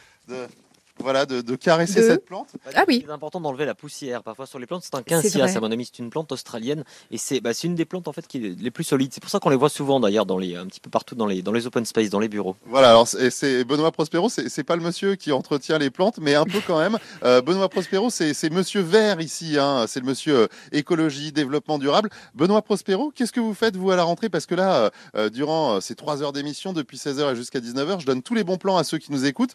[1.00, 2.50] voilà, de, caresser cette plante.
[2.76, 3.04] Ah oui.
[3.06, 4.24] C'est important d'enlever la poussière.
[4.24, 7.18] Parfois sur les plantes, c'est un quincy, à mon ami, c'est une plante australienne et
[7.18, 9.12] c'est bah, une des plantes en fait qui est les plus solides.
[9.14, 11.26] C'est pour ça qu'on les voit souvent d'ailleurs dans les un petit peu partout dans
[11.26, 12.56] les dans les open space, dans les bureaux.
[12.66, 16.46] Voilà, alors c'est Benoît Prospero, c'est pas le monsieur qui entretient les plantes, mais un
[16.46, 16.98] peu quand même.
[17.24, 19.86] Euh, Benoît Prospero, c'est monsieur vert ici, hein.
[19.88, 22.10] c'est le monsieur euh, écologie, développement durable.
[22.34, 24.30] Benoît Prospero, qu'est-ce que vous faites vous à la rentrée?
[24.30, 28.06] Parce que là, euh, durant ces trois heures d'émission, depuis 16h et jusqu'à 19h, je
[28.06, 29.54] donne tous les bons plans à ceux qui nous écoutent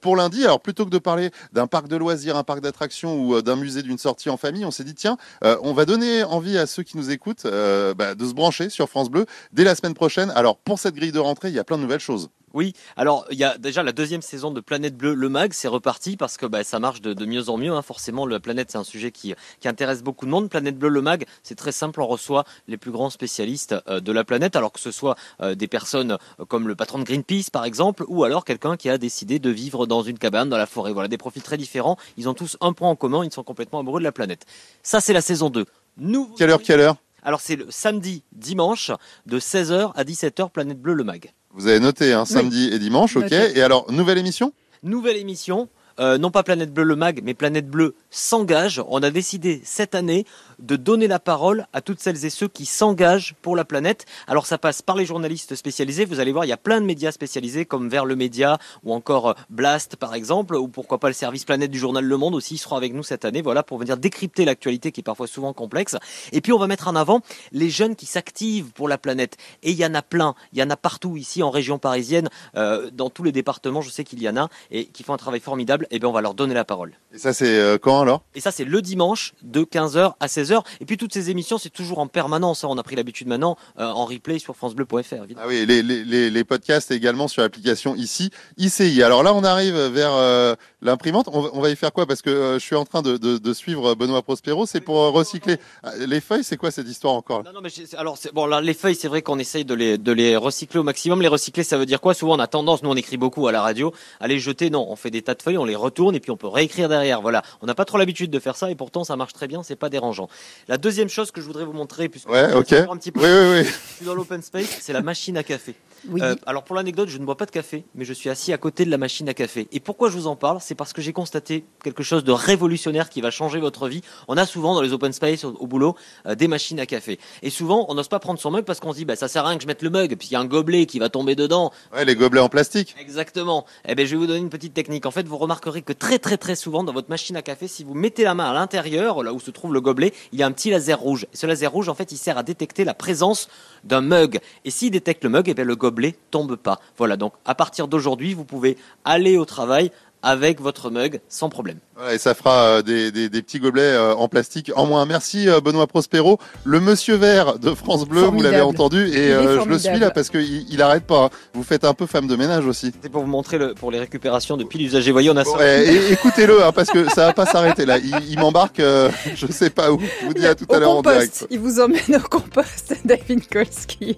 [0.00, 0.44] pour lundi.
[0.44, 3.56] Alors plutôt que de parler d'un parc de loisirs, un parc d'attractions ou euh, d'un
[3.56, 6.66] musée d'une sortie en famille, on s'est dit tiens, euh, on va donner envie à
[6.66, 9.94] ceux qui nous écoutent euh, bah, de se brancher sur France Bleu dès la semaine
[9.94, 10.30] prochaine.
[10.34, 12.30] Alors pour cette grille de rentrée, il y a plein de nouvelles choses.
[12.52, 15.68] Oui, alors il y a déjà la deuxième saison de Planète Bleue, le mag, c'est
[15.68, 17.72] reparti parce que bah, ça marche de, mieux en mieux.
[17.72, 17.82] Hein.
[17.82, 19.34] Forcément, la planète, c'est un sujet qui,
[19.64, 20.50] intéresse beaucoup de monde.
[20.50, 24.10] Planète Bleue, le mag, c'est très simple, on reçoit les plus grands spécialistes euh, de
[24.10, 27.50] la planète, alors que ce soit euh, des personnes euh, comme le patron de Greenpeace,
[27.52, 30.66] par exemple, ou alors quelqu'un qui a décidé de vivre dans une cabane dans la
[30.66, 30.92] forêt.
[30.92, 31.96] Voilà, des profils très différents.
[32.16, 34.44] Ils ont tous un point en commun, ils sont complètement amoureux de la planète.
[34.82, 35.66] Ça, c'est la saison 2.
[35.98, 36.96] Nous, quelle heure, quelle heure?
[37.22, 38.90] Alors c'est le samedi, dimanche,
[39.26, 41.32] de 16h à 17h, Planète Bleue, le mag.
[41.52, 43.32] Vous avez noté, hein, samedi et dimanche, ok.
[43.32, 44.52] Et alors, nouvelle émission?
[44.82, 45.68] Nouvelle émission.
[46.00, 48.82] Euh, non pas Planète Bleue le mag, mais Planète Bleue s'engage.
[48.88, 50.24] On a décidé cette année
[50.58, 54.06] de donner la parole à toutes celles et ceux qui s'engagent pour la planète.
[54.26, 56.04] Alors ça passe par les journalistes spécialisés.
[56.04, 58.94] Vous allez voir, il y a plein de médias spécialisés comme Vers le Média ou
[58.94, 62.34] encore euh, Blast par exemple, ou pourquoi pas le service Planète du journal Le Monde
[62.34, 62.54] aussi.
[62.54, 65.52] Il sera avec nous cette année, voilà, pour venir décrypter l'actualité qui est parfois souvent
[65.52, 65.96] complexe.
[66.32, 67.20] Et puis on va mettre en avant
[67.52, 69.36] les jeunes qui s'activent pour la planète.
[69.62, 70.34] Et il y en a plein.
[70.52, 73.82] Il y en a partout ici en région parisienne, euh, dans tous les départements.
[73.82, 75.86] Je sais qu'il y en a et qui font un travail formidable.
[75.92, 76.92] Et eh bien on va leur donner la parole.
[77.12, 78.22] Et ça c'est quand quand alors?
[78.36, 80.62] Et ça, c'est le dimanche de 15h à 16h.
[80.80, 82.62] Et puis toutes ces émissions, c'est toujours en permanence.
[82.62, 82.68] hein.
[82.70, 85.14] On a pris l'habitude maintenant euh, en replay sur francebleu.fr.
[85.36, 89.02] Ah oui, les, les, les, podcasts également sur l'application ici, ICI.
[89.02, 91.28] Alors là, on arrive vers euh, l'imprimante.
[91.32, 92.06] On, va- on va y faire quoi?
[92.06, 94.66] Parce que euh, je suis en train de, de, de suivre Benoît Prospero.
[94.66, 95.56] C'est pour euh, recycler.
[95.82, 97.42] Ah, Les feuilles, c'est quoi cette histoire encore?
[97.42, 100.12] Non, non, mais alors, bon, là, les feuilles, c'est vrai qu'on essaye de les, de
[100.12, 101.20] les recycler au maximum.
[101.22, 102.14] Les recycler, ça veut dire quoi?
[102.14, 104.70] Souvent, on a tendance, nous, on écrit beaucoup à la radio, à les jeter.
[104.70, 106.88] Non, on fait des tas de feuilles, on les retourne et puis on peut réécrire
[106.88, 107.20] derrière.
[107.22, 107.42] Voilà.
[107.62, 109.76] On n'a pas trop l'habitude de faire ça et pourtant, ça marche très bien, c'est
[109.76, 110.28] pas dérangeant.
[110.68, 112.70] La deuxième chose que je voudrais vous montrer, puisque Ouais, je ok.
[112.70, 113.64] vais un petit peu Oui, oui, oui.
[113.90, 115.74] je suis dans l'open space, c'est la machine à café.
[116.08, 116.22] Oui.
[116.22, 118.58] Euh, alors pour l'anecdote, je ne bois pas de café, mais je suis assis à
[118.58, 119.68] côté de la machine à café.
[119.70, 120.58] Et pourquoi je vous en parle?
[120.62, 124.00] C'est parce que j'ai constaté quelque chose de révolutionnaire qui va changer votre vie.
[124.26, 127.18] On a souvent dans les open space au, au boulot euh, des machines à café.
[127.42, 129.44] Et souvent, on n'ose pas prendre son mug parce qu'on se dit bah ça sert
[129.44, 131.10] à rien que je mette le mug, puis il y a un gobelet qui va
[131.10, 131.70] tomber dedans.
[131.94, 132.94] Ouais, les gobelets en plastique.
[132.98, 133.66] Exactement.
[133.86, 135.04] Eh ben, je vais vous donner une petite technique.
[135.04, 137.94] En fait, vous que très très très souvent dans votre machine à café, si vous
[137.94, 140.52] mettez la main à l'intérieur, là où se trouve le gobelet, il y a un
[140.52, 141.26] petit laser rouge.
[141.32, 143.48] Et ce laser rouge, en fait, il sert à détecter la présence
[143.84, 144.40] d'un mug.
[144.64, 146.80] Et s'il détecte le mug, eh ben, le gobelet tombe pas.
[146.96, 147.16] Voilà.
[147.16, 149.90] Donc, à partir d'aujourd'hui, vous pouvez aller au travail
[150.22, 151.78] avec votre mug sans problème.
[151.96, 155.04] Voilà, et ça fera euh, des, des, des petits gobelets euh, en plastique en moins.
[155.06, 159.60] Merci euh, Benoît Prospero, le monsieur vert de France Bleu, vous l'avez entendu, et euh,
[159.62, 161.24] je le suis là parce qu'il il arrête pas.
[161.24, 161.30] hein.
[161.54, 162.92] Vous faites un peu femme de ménage aussi.
[163.02, 165.12] C'est pour vous montrer le, pour les récupérations de piles usagées.
[165.12, 165.56] Voyez, on a ça.
[165.56, 167.98] Ouais, et- écoutez-le, hein, parce que ça va pas s'arrêter là.
[167.98, 170.00] Il, il m'embarque, euh, je sais pas où.
[170.20, 171.46] Je vous dis à tout à l'heure en compost, direct.
[171.50, 174.16] il vous emmène au compost, David Kolski.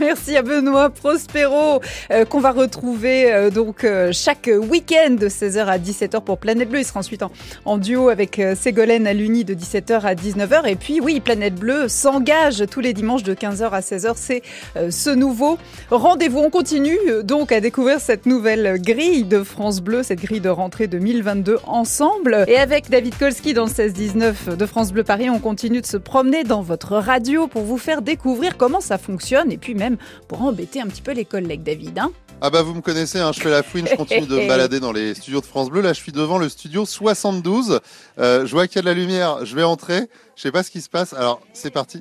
[0.00, 5.78] Merci à Benoît Prospero, euh, qu'on va retrouver euh, donc euh, chaque week-end 16h à
[5.78, 6.80] 17h pour Planète Bleue.
[6.80, 7.22] Il sera ensuite
[7.64, 10.68] en, duo avec euh, Ségolène à l'Uni de 17h à 19h.
[10.68, 14.12] Et puis oui, Planète Bleue s'engage tous les dimanches de 15h à 16h.
[14.16, 14.42] C'est
[14.76, 15.58] euh, ce nouveau
[15.90, 16.40] rendez-vous.
[16.40, 20.50] On continue euh, donc à découvrir cette nouvelle grille de France Bleu, cette grille de
[20.50, 22.44] rentrée 2022 ensemble.
[22.46, 25.96] Et avec David Kolski dans le 16-19 de France Bleu Paris, on continue de se
[25.96, 29.96] promener dans votre radio pour vous faire découvrir comment ça fonctionne et puis même
[30.28, 31.98] pour embêter un petit peu les collègues, David.
[31.98, 32.12] hein.
[32.42, 34.80] Ah bah vous me connaissez, hein, je fais la fouine, je continue de me balader
[34.80, 35.82] dans les studios de France Bleu.
[35.82, 37.80] Là, je suis devant le studio 72.
[38.18, 39.44] Euh, je vois qu'il y a de la lumière.
[39.44, 40.08] Je vais entrer.
[40.36, 41.12] Je sais pas ce qui se passe.
[41.12, 42.00] Alors, c'est parti.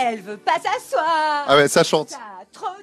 [0.00, 1.44] Elle veut pas s'asseoir.
[1.46, 2.12] Ah ouais, ça chante.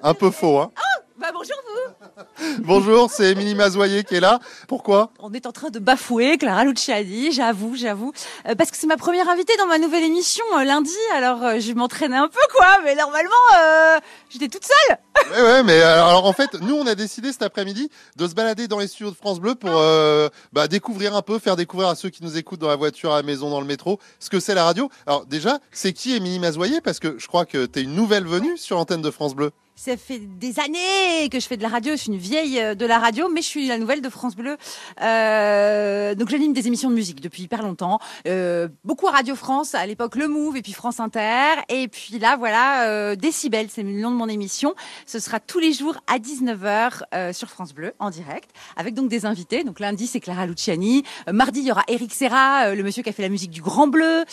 [0.04, 0.72] Un peu faux, hein.
[1.18, 2.56] Bah bonjour vous.
[2.60, 4.40] Bonjour, c'est Émilie Mazoyer qui est là.
[4.68, 5.12] Pourquoi?
[5.20, 8.12] On est en train de bafouer Clara Luciani, j'avoue, j'avoue,
[8.46, 10.98] Euh, parce que c'est ma première invitée dans ma nouvelle émission euh, lundi.
[11.14, 13.98] Alors euh, je m'entraînais un peu quoi, mais normalement euh,
[14.30, 14.98] j'étais toute seule.
[15.32, 18.68] Ouais, ouais, mais alors, en fait, nous, on a décidé cet après-midi de se balader
[18.68, 21.96] dans les studios de France Bleu pour euh, bah, découvrir un peu, faire découvrir à
[21.96, 24.42] ceux qui nous écoutent dans la voiture, à la maison, dans le métro, ce que
[24.42, 24.90] c'est la radio.
[25.08, 26.82] Alors déjà, c'est qui Émilie Mazoyer?
[26.82, 29.52] Parce que je crois que tu es une nouvelle venue sur l'antenne de France Bleu.
[29.78, 32.76] Ça fait des années que je fais de la radio, je suis une vieille euh,
[32.76, 34.56] de la radio, mais je suis la nouvelle de France Bleu.
[35.02, 39.76] Euh, donc j'anime des émissions de musique depuis hyper longtemps, euh, beaucoup à Radio France,
[39.76, 43.84] à l'époque Le Move et puis France Inter, et puis là voilà euh, Décibel, c'est
[43.84, 44.76] le nom de mon émission.
[45.06, 49.10] Ce sera tous les jours à 19h euh, sur France Bleu en direct, avec donc
[49.10, 49.66] des invités.
[49.66, 53.10] Donc lundi c'est Clara Luciani, Euh, mardi il y aura Eric Serra, le monsieur qui
[53.10, 54.24] a fait la musique du Grand Bleu.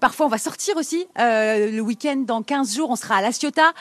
[0.00, 3.72] Parfois on va sortir aussi le week-end dans 15 jours, on sera à La Ciotat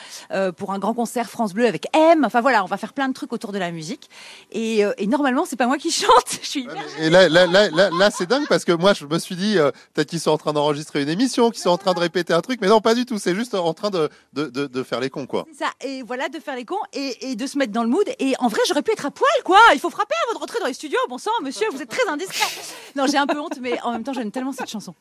[0.56, 2.26] pour un grand concert France Bleu avec M.
[2.26, 4.10] Enfin voilà, on va faire plein de trucs autour de la musique.
[4.52, 6.40] Et, euh, et normalement, c'est pas moi qui chante.
[6.42, 9.06] Je suis hyper Et là, là, là, là, là, c'est dingue parce que moi, je
[9.06, 11.78] me suis dit, euh, peut-être qu'ils sont en train d'enregistrer une émission, qu'ils sont en
[11.78, 13.18] train de répéter un truc, mais non, pas du tout.
[13.18, 15.46] C'est juste en train de, de, de, de faire les cons, quoi.
[15.58, 15.68] ça.
[15.82, 18.08] Et voilà, de faire les cons et, et de se mettre dans le mood.
[18.20, 19.60] Et en vrai, j'aurais pu être à poil, quoi.
[19.74, 21.00] Il faut frapper avant de rentrer dans les studios.
[21.08, 22.46] Bon sang, monsieur, vous êtes très indiscret.
[22.98, 24.94] Non, j'ai un peu honte, mais en même temps, j'aime tellement cette chanson.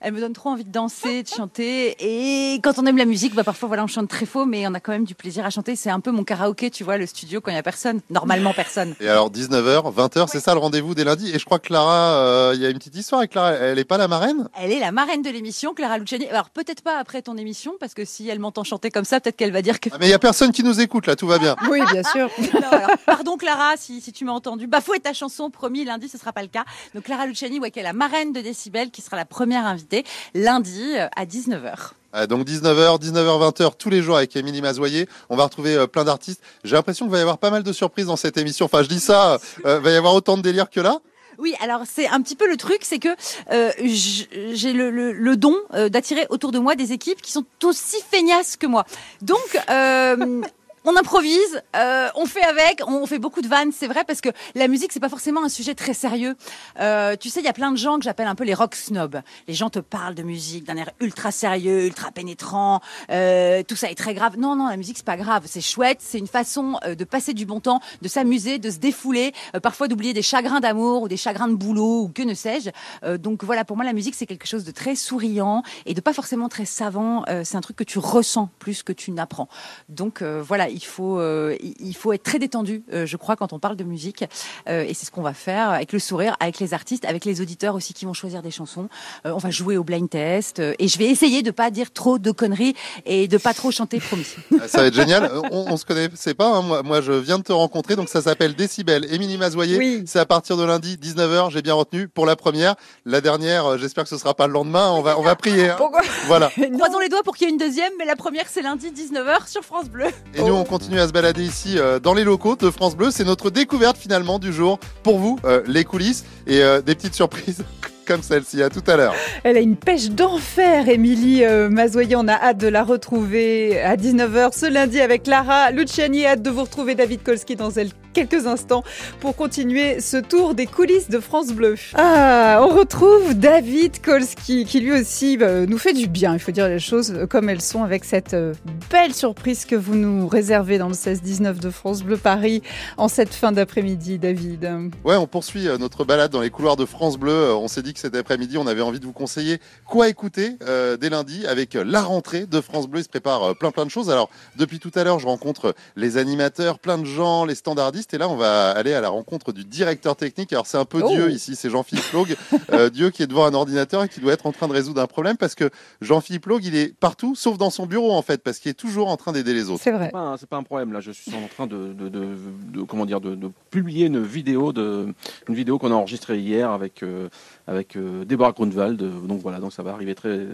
[0.00, 1.96] Elle me donne trop envie de danser, de chanter.
[2.00, 4.74] Et quand on aime la musique, bah parfois voilà, on chante très faux, mais on
[4.74, 5.74] a quand même du plaisir à chanter.
[5.74, 8.00] C'est un peu mon karaoké, tu vois, le studio quand il y a personne.
[8.10, 8.94] Normalement personne.
[9.00, 11.30] Et alors, 19h, 20h, c'est ça le rendez-vous des lundis?
[11.34, 13.52] Et je crois que Clara, euh, il y a une petite histoire avec Clara.
[13.52, 14.48] Elle est pas la marraine?
[14.60, 16.28] Elle est la marraine de l'émission, Clara Luciani.
[16.28, 19.36] Alors peut-être pas après ton émission, parce que si elle m'entend chanter comme ça, peut-être
[19.36, 19.88] qu'elle va dire que.
[19.92, 21.56] Ah, Mais il y a personne qui nous écoute, là, tout va bien.
[21.70, 22.30] Oui, bien sûr.
[22.54, 24.66] Non, alors, pardon Clara, si, si tu m'as entendu.
[24.66, 26.64] Bafouer ta chanson, promis, lundi ce sera pas le cas.
[26.94, 29.85] Donc Clara Luciani, ouais, qui est la marraine de Décibel, qui sera la première invitée
[30.34, 31.74] lundi euh, à 19h.
[32.14, 35.08] Euh, donc 19h, 19h, 20h tous les jours avec Émilie Mazoyer.
[35.28, 36.40] On va retrouver euh, plein d'artistes.
[36.64, 38.66] J'ai l'impression qu'il va y avoir pas mal de surprises dans cette émission.
[38.66, 40.98] Enfin, je dis ça, euh, va y avoir autant de délire que là.
[41.38, 43.10] Oui, alors c'est un petit peu le truc, c'est que
[43.52, 47.44] euh, j'ai le, le- le don euh, d'attirer autour de moi des équipes qui sont
[47.62, 48.86] aussi feignasses que moi.
[49.20, 49.36] Donc,
[49.68, 50.40] euh,
[50.86, 54.28] on improvise, euh, on fait avec, on fait beaucoup de vannes, c'est vrai, parce que
[54.54, 56.36] la musique, c'est pas forcément un sujet très sérieux.
[56.78, 58.76] Euh, tu sais, il y a plein de gens que j'appelle un peu les rock
[58.76, 59.20] snobs.
[59.48, 63.90] Les gens te parlent de musique d'un air ultra sérieux, ultra pénétrant, euh, tout ça
[63.90, 64.38] est très grave.
[64.38, 67.46] Non, non, la musique, c'est pas grave, c'est chouette, c'est une façon de passer du
[67.46, 69.32] bon temps, de s'amuser, de se défouler,
[69.64, 73.16] parfois d'oublier des chagrins d'amour ou des chagrins de boulot ou que ne sais-je.
[73.16, 76.12] Donc voilà, pour moi, la musique, c'est quelque chose de très souriant et de pas
[76.12, 77.24] forcément très savant.
[77.42, 79.48] C'est un truc que tu ressens plus que tu n'apprends.
[79.88, 83.58] Donc voilà, il faut, euh, il faut être très détendu, euh, je crois, quand on
[83.58, 84.24] parle de musique.
[84.68, 87.40] Euh, et c'est ce qu'on va faire avec le sourire, avec les artistes, avec les
[87.40, 88.88] auditeurs aussi qui vont choisir des chansons.
[89.24, 91.90] Euh, on va jouer au blind test euh, et je vais essayer de pas dire
[91.92, 92.74] trop de conneries
[93.06, 94.26] et de pas trop chanter promis.
[94.60, 95.30] Ah, Ça va être génial.
[95.50, 96.48] On, on se connaissait pas.
[96.48, 96.62] hein.
[96.62, 97.96] Moi, moi, je viens de te rencontrer.
[97.96, 99.06] Donc, ça s'appelle Décibel.
[99.12, 99.76] Émilie Mazoyer.
[99.78, 100.02] Oui.
[100.06, 101.50] C'est à partir de lundi, 19h.
[101.50, 102.74] J'ai bien retenu pour la première.
[103.04, 104.90] La dernière, j'espère que ce sera pas le lendemain.
[104.92, 105.70] On va, on va prier.
[105.70, 105.74] hein.
[105.78, 106.50] Pourquoi Voilà.
[106.78, 109.48] Croisons les doigts pour qu'il y ait une deuxième, mais la première c'est lundi 19h
[109.48, 110.06] sur France Bleu.
[110.34, 113.10] Et nous, on continue à se balader ici euh, dans les locaux de France Bleu.
[113.10, 117.14] C'est notre découverte finalement du jour pour vous, euh, les coulisses et euh, des petites
[117.14, 117.64] surprises
[118.06, 118.62] comme celle-ci.
[118.62, 119.14] À tout à l'heure.
[119.44, 122.16] Elle a une pêche d'enfer, Émilie Mazoyer.
[122.16, 126.26] On a hâte de la retrouver à 19h ce lundi avec Lara Luciani.
[126.26, 127.70] Hâte de vous retrouver David Kolski dans
[128.16, 128.82] quelques instants
[129.20, 131.74] pour continuer ce tour des coulisses de France Bleu.
[131.92, 136.32] Ah, on retrouve David Kolski qui lui aussi euh, nous fait du bien.
[136.32, 138.54] Il faut dire les choses comme elles sont avec cette euh,
[138.90, 142.62] belle surprise que vous nous réservez dans le 16-19 de France Bleu Paris
[142.96, 144.66] en cette fin d'après-midi, David.
[145.04, 147.32] Ouais, on poursuit euh, notre balade dans les couloirs de France Bleu.
[147.32, 150.56] Euh, On s'est dit que cet après-midi, on avait envie de vous conseiller quoi écouter
[150.62, 153.00] euh, dès lundi avec euh, la rentrée de France Bleu.
[153.00, 154.10] Il se prépare euh, plein plein de choses.
[154.10, 158.05] Alors, depuis tout à l'heure, je rencontre les animateurs, plein de gens, les standardistes.
[158.14, 160.52] Et là, on va aller à la rencontre du directeur technique.
[160.52, 161.08] Alors, c'est un peu Oh.
[161.10, 162.36] Dieu ici, c'est Jean-Philippe Logue.
[162.72, 165.00] Euh, Dieu qui est devant un ordinateur et qui doit être en train de résoudre
[165.00, 168.42] un problème parce que Jean-Philippe Logue, il est partout, sauf dans son bureau en fait,
[168.42, 169.82] parce qu'il est toujours en train d'aider les autres.
[169.82, 170.06] C'est vrai.
[170.06, 171.00] C'est pas, un- c'est pas un problème là.
[171.00, 172.36] Je suis en train de, de, de-
[172.72, 175.06] de- comment dire de, de publier une vidéo de
[175.48, 177.28] une vidéo qu'on a enregistrée hier avec euh,
[177.66, 178.98] avec euh, Déborah Grunwald.
[179.26, 180.46] Donc voilà, donc ça va arriver très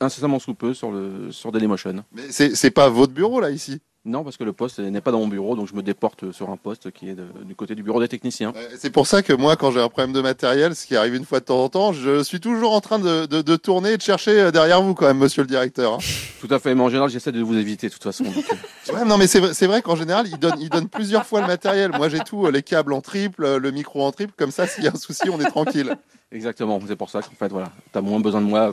[0.00, 2.04] incessamment sous peu sur le sur Dailymotion.
[2.12, 3.80] Mais c'est pas votre bureau là ici.
[4.08, 6.48] Non, parce que le poste n'est pas dans mon bureau, donc je me déporte sur
[6.50, 8.52] un poste qui est de- du côté du bureau des techniciens.
[8.56, 11.16] Euh, C'est pour ça que moi, quand j'ai un problème de matériel, ce qui arrive
[11.16, 13.94] une fois de temps en temps, je suis toujours en train de, de- de tourner
[13.94, 15.94] et de chercher euh, derrière vous quand même, monsieur le directeur.
[15.94, 15.98] hein.
[16.40, 18.22] Tout à fait, mais en général, j'essaie de vous éviter de toute façon.
[18.22, 21.40] donc, euh, Ouais, non, mais c'est vrai, qu'en général, il donne, il donne plusieurs fois
[21.40, 21.90] le matériel.
[21.96, 24.88] Moi, j'ai tout, les câbles en triple, le micro en triple, comme ça, s'il y
[24.88, 25.96] a un souci, on est tranquille.
[26.30, 28.72] exactement, c'est pour ça qu'en fait, voilà, tu as moins besoin de moi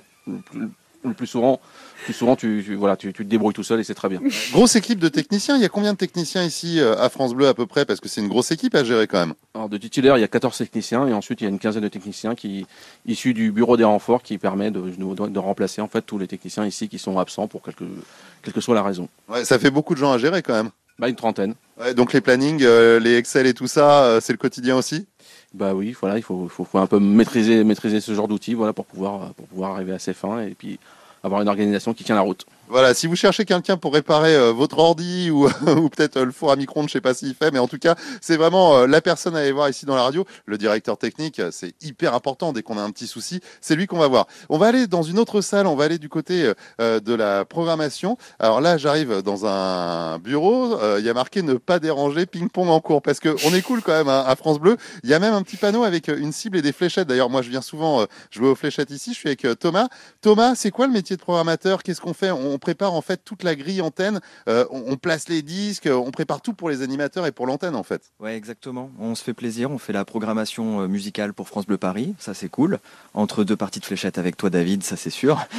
[1.10, 1.60] le plus, souvent.
[2.06, 4.20] Plus souvent, tu, tu- voilà, tu, tu te débrouilles tout seul et c'est très bien.
[4.52, 5.56] Grosse équipe de techniciens.
[5.56, 7.86] Il y a combien de techniciens ici euh, à France Bleu à peu près?
[7.86, 9.34] Parce que c'est une grosse équipe à gérer quand même.
[9.54, 11.84] Alors, de titulaire, il y a 14 techniciens et ensuite il y a une quinzaine
[11.84, 12.66] de techniciens qui
[13.06, 16.28] issus du bureau des renforts qui permet de, de, de remplacer en fait tous les
[16.28, 17.86] techniciens ici qui sont absents pour quelque,
[18.42, 19.08] quelle que soit la raison.
[19.30, 20.70] Ouais, ça fait beaucoup de gens à gérer quand même.
[21.00, 21.56] Bah, une trentaine.
[21.80, 25.08] Ouais, donc les plannings, euh, les Excel et tout ça, euh, c'est le quotidien aussi?
[25.54, 28.74] Bah oui, voilà, il faut, faut, faut un peu maîtriser, maîtriser ce genre d'outils voilà,
[28.74, 30.80] pour, pouvoir, pour pouvoir arriver à ses fins et puis
[31.24, 32.46] avoir une organisation qui tient la route.
[32.70, 36.32] Voilà, si vous cherchez quelqu'un pour réparer euh, votre ordi ou, ou peut-être euh, le
[36.32, 38.88] four à micro-ondes, je sais pas s'il fait, mais en tout cas, c'est vraiment euh,
[38.88, 40.26] la personne à aller voir ici dans la radio.
[40.46, 43.98] Le directeur technique, c'est hyper important dès qu'on a un petit souci, c'est lui qu'on
[43.98, 44.28] va voir.
[44.48, 48.18] On va aller dans une autre salle, on va aller du côté de la programmation.
[48.40, 52.80] Alors là, j'arrive dans un bureau, il y a marqué ne pas déranger ping-pong en
[52.80, 54.78] cours parce que on est cool quand même hein, à France Bleu.
[55.04, 57.08] Il y a même un petit panneau avec une cible et des fléchettes.
[57.08, 59.14] D'ailleurs, moi, je viens souvent jouer aux fléchettes ici.
[59.14, 59.88] Je suis avec Thomas.
[60.22, 61.84] Thomas, c'est quoi le métier de programmateur?
[61.84, 62.32] Qu'est-ce qu'on fait?
[62.60, 66.42] Prépare en fait toute la grille antenne, euh, on, on place les disques, on prépare
[66.42, 68.12] tout pour les animateurs et pour l'antenne en fait.
[68.20, 68.92] Ouais, exactement.
[69.00, 72.34] On se fait plaisir, on fait la programmation euh, musicale pour France Bleu Paris, ça
[72.34, 72.80] c'est cool.
[73.14, 75.40] Entre deux parties de fléchettes avec toi David, ça c'est sûr.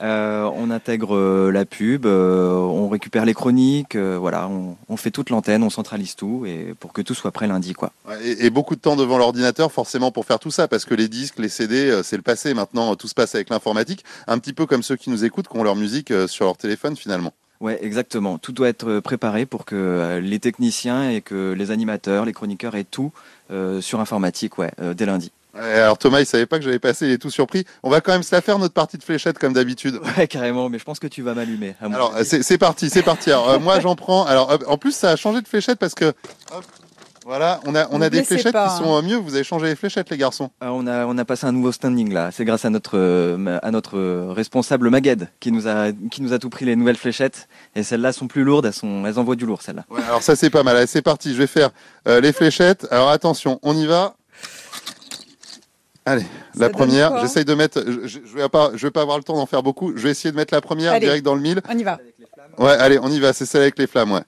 [0.00, 4.96] Euh, on intègre euh, la pub, euh, on récupère les chroniques, euh, voilà, on, on
[4.96, 7.90] fait toute l'antenne, on centralise tout et pour que tout soit prêt lundi quoi.
[8.22, 11.08] Et, et beaucoup de temps devant l'ordinateur forcément pour faire tout ça parce que les
[11.08, 14.52] disques, les CD, euh, c'est le passé maintenant, tout se passe avec l'informatique, un petit
[14.52, 17.32] peu comme ceux qui nous écoutent qui ont leur musique euh, sur leur téléphone finalement.
[17.60, 18.38] Ouais, exactement.
[18.38, 22.76] Tout doit être préparé pour que euh, les techniciens et que les animateurs, les chroniqueurs
[22.76, 23.12] aient tout
[23.50, 25.32] euh, sur informatique, ouais, euh, dès lundi.
[25.54, 27.64] Alors Thomas, il savait pas que j'allais passer, il est tout surpris.
[27.82, 30.00] On va quand même se la faire notre partie de fléchettes comme d'habitude.
[30.18, 31.74] Ouais, carrément, mais je pense que tu vas m'allumer.
[31.80, 33.30] Alors euh, c'est parti, c'est parti.
[33.30, 34.24] Alors euh, moi j'en prends.
[34.24, 36.64] Alors euh, en plus ça a changé de fléchette parce que hop,
[37.28, 39.16] voilà, on a on a des fléchettes pas, qui sont euh, mieux.
[39.16, 40.50] Vous avez changé les fléchettes les garçons.
[40.62, 42.30] Ah, on, a, on a passé un nouveau standing là.
[42.32, 46.32] C'est grâce à notre, euh, à notre euh, responsable Magued qui nous, a, qui nous
[46.32, 47.46] a tout pris les nouvelles fléchettes.
[47.76, 49.84] Et celles-là sont plus lourdes, elles, sont, elles envoient du lourd celles-là.
[49.90, 50.74] Ouais, alors ça c'est pas mal.
[50.78, 51.34] Allez, c'est parti.
[51.34, 51.68] Je vais faire
[52.08, 52.86] euh, les fléchettes.
[52.90, 54.14] Alors attention, on y va.
[56.06, 57.10] Allez, la première.
[57.10, 57.84] quoi J'essaye de mettre.
[57.86, 59.94] Je, je, je vais pas, je vais pas avoir le temps d'en faire beaucoup.
[59.94, 61.04] Je vais essayer de mettre la première Allez.
[61.04, 61.60] direct dans le mille.
[61.68, 61.98] On y va.
[62.56, 64.22] Ouais, allez, on y va, c'est celle avec les flammes, ouais.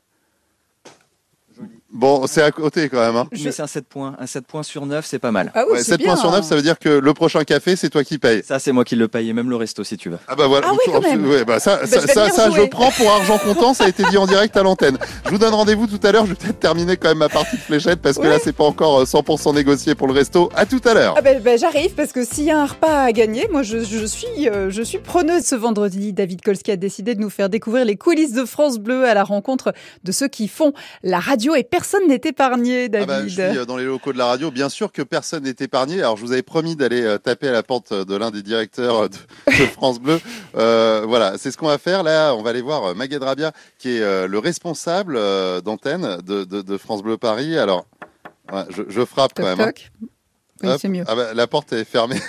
[1.92, 3.16] Bon, c'est à côté quand même.
[3.16, 3.26] Hein.
[3.32, 4.14] Mais c'est un 7 points.
[4.20, 5.50] Un 7 points sur 9, c'est pas mal.
[5.56, 6.06] Ah oui, Ouais, c'est 7 bien.
[6.06, 8.42] points sur 9, ça veut dire que le prochain café, c'est toi qui payes.
[8.46, 10.18] Ça, c'est moi qui le paye, et même le resto si tu veux.
[10.28, 11.28] Ah bah voilà, Ah oui, quand même.
[11.28, 14.04] Ouais, bah ça, Bah, ça, je ça, je prends pour argent comptant, ça a été
[14.04, 14.98] dit en direct à l'antenne.
[15.24, 17.56] Je vous donne rendez-vous tout à l'heure, je vais peut-être terminer quand même ma partie
[17.56, 18.28] de fléchette parce que Ouais.
[18.30, 20.48] là c'est pas encore euh, 100% négocié pour le resto.
[20.54, 21.14] À tout à l'heure.
[21.18, 23.78] Ah ben, ben, j'arrive parce que s'il y a un repas à gagner, moi je,
[23.82, 26.12] je suis euh, je suis preneuse ce vendredi.
[26.12, 29.24] David Kolski a décidé de nous faire découvrir les coulisses de France Bleu à la
[29.24, 29.72] rencontre
[30.04, 30.72] de ceux qui font
[31.02, 33.06] la radio et personne n'est épargné, Ah David.
[33.08, 34.50] bah, je suis euh, dans les locaux de la radio.
[34.50, 35.98] Bien sûr que personne n'est épargné.
[36.00, 39.04] Alors, je vous avais promis d'aller euh, taper à la porte de l'un des directeurs
[39.04, 39.16] euh, de,
[39.58, 40.20] de France Bleu.
[40.56, 42.02] Euh, voilà, c'est ce qu'on va faire.
[42.02, 45.18] Là, on va aller voir Maguette Rabia, qui est le responsable
[45.62, 47.58] d'antenne de, de- de France Bleu Paris.
[47.58, 47.86] Alors,
[48.70, 49.60] je, je frappe quand même.
[49.60, 49.66] hein.
[49.66, 49.90] toc.
[50.62, 51.04] Oui, c'est mieux.
[51.08, 52.20] Ah bah, la porte est fermée.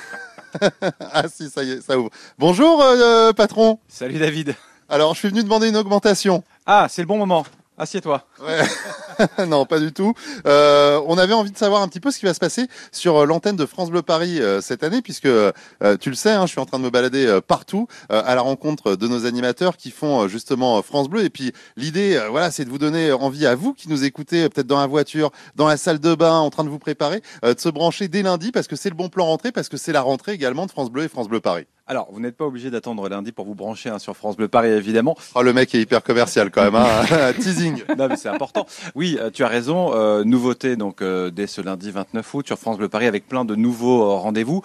[0.99, 2.09] ah si, ça y est, ça ouvre.
[2.37, 3.79] Bonjour, euh, patron.
[3.87, 4.55] Salut David.
[4.89, 6.43] Alors, je suis venu demander une augmentation.
[6.65, 7.45] Ah, c'est le bon moment.
[7.77, 8.25] Assieds-toi.
[8.45, 8.59] Ouais.
[9.47, 10.13] non, pas du tout.
[10.45, 13.17] Euh, on avait envie de savoir un petit peu ce qui va se passer sur
[13.17, 15.51] euh, l'antenne de France Bleu Paris euh, cette année, puisque euh,
[15.99, 18.95] tu le sais, hein, je suis en train de me balader partout à la rencontre
[18.95, 21.23] de nos animateurs qui font justement France Bleu.
[21.23, 24.67] Et puis l'idée, voilà, c'est de vous donner envie à vous qui nous écoutez, peut-être
[24.67, 27.69] dans la voiture, dans la salle de bain, en train de vous préparer, de se
[27.69, 30.33] brancher dès lundi, parce que c'est le bon plan rentrée, parce que c'est la rentrée
[30.33, 31.65] également de France Bleu et France Bleu Paris.
[31.91, 34.69] Alors, vous n'êtes pas obligé d'attendre lundi pour vous brancher hein, sur France Bleu Paris,
[34.69, 35.17] évidemment.
[35.35, 37.33] Oh, le mec est hyper commercial quand même, hein.
[37.41, 37.83] teasing.
[37.97, 38.65] Non, mais c'est important.
[38.95, 39.93] Oui, euh, tu as raison.
[39.93, 43.45] Euh, nouveauté donc euh, dès ce lundi 29 août sur France Bleu Paris avec plein
[43.45, 44.61] de nouveaux rendez-vous.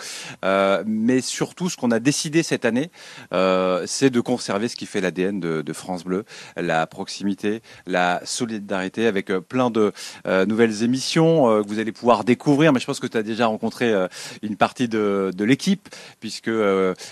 [0.86, 2.90] Mais surtout, ce qu'on a décidé cette année,
[3.86, 6.24] c'est de conserver ce qui fait l'ADN de, France Bleu,
[6.56, 9.92] la proximité, la solidarité, avec plein de
[10.24, 12.72] nouvelles émissions que vous allez pouvoir découvrir.
[12.72, 13.92] Mais je pense que tu as déjà rencontré
[14.42, 15.88] une partie de, l'équipe,
[16.20, 16.50] puisque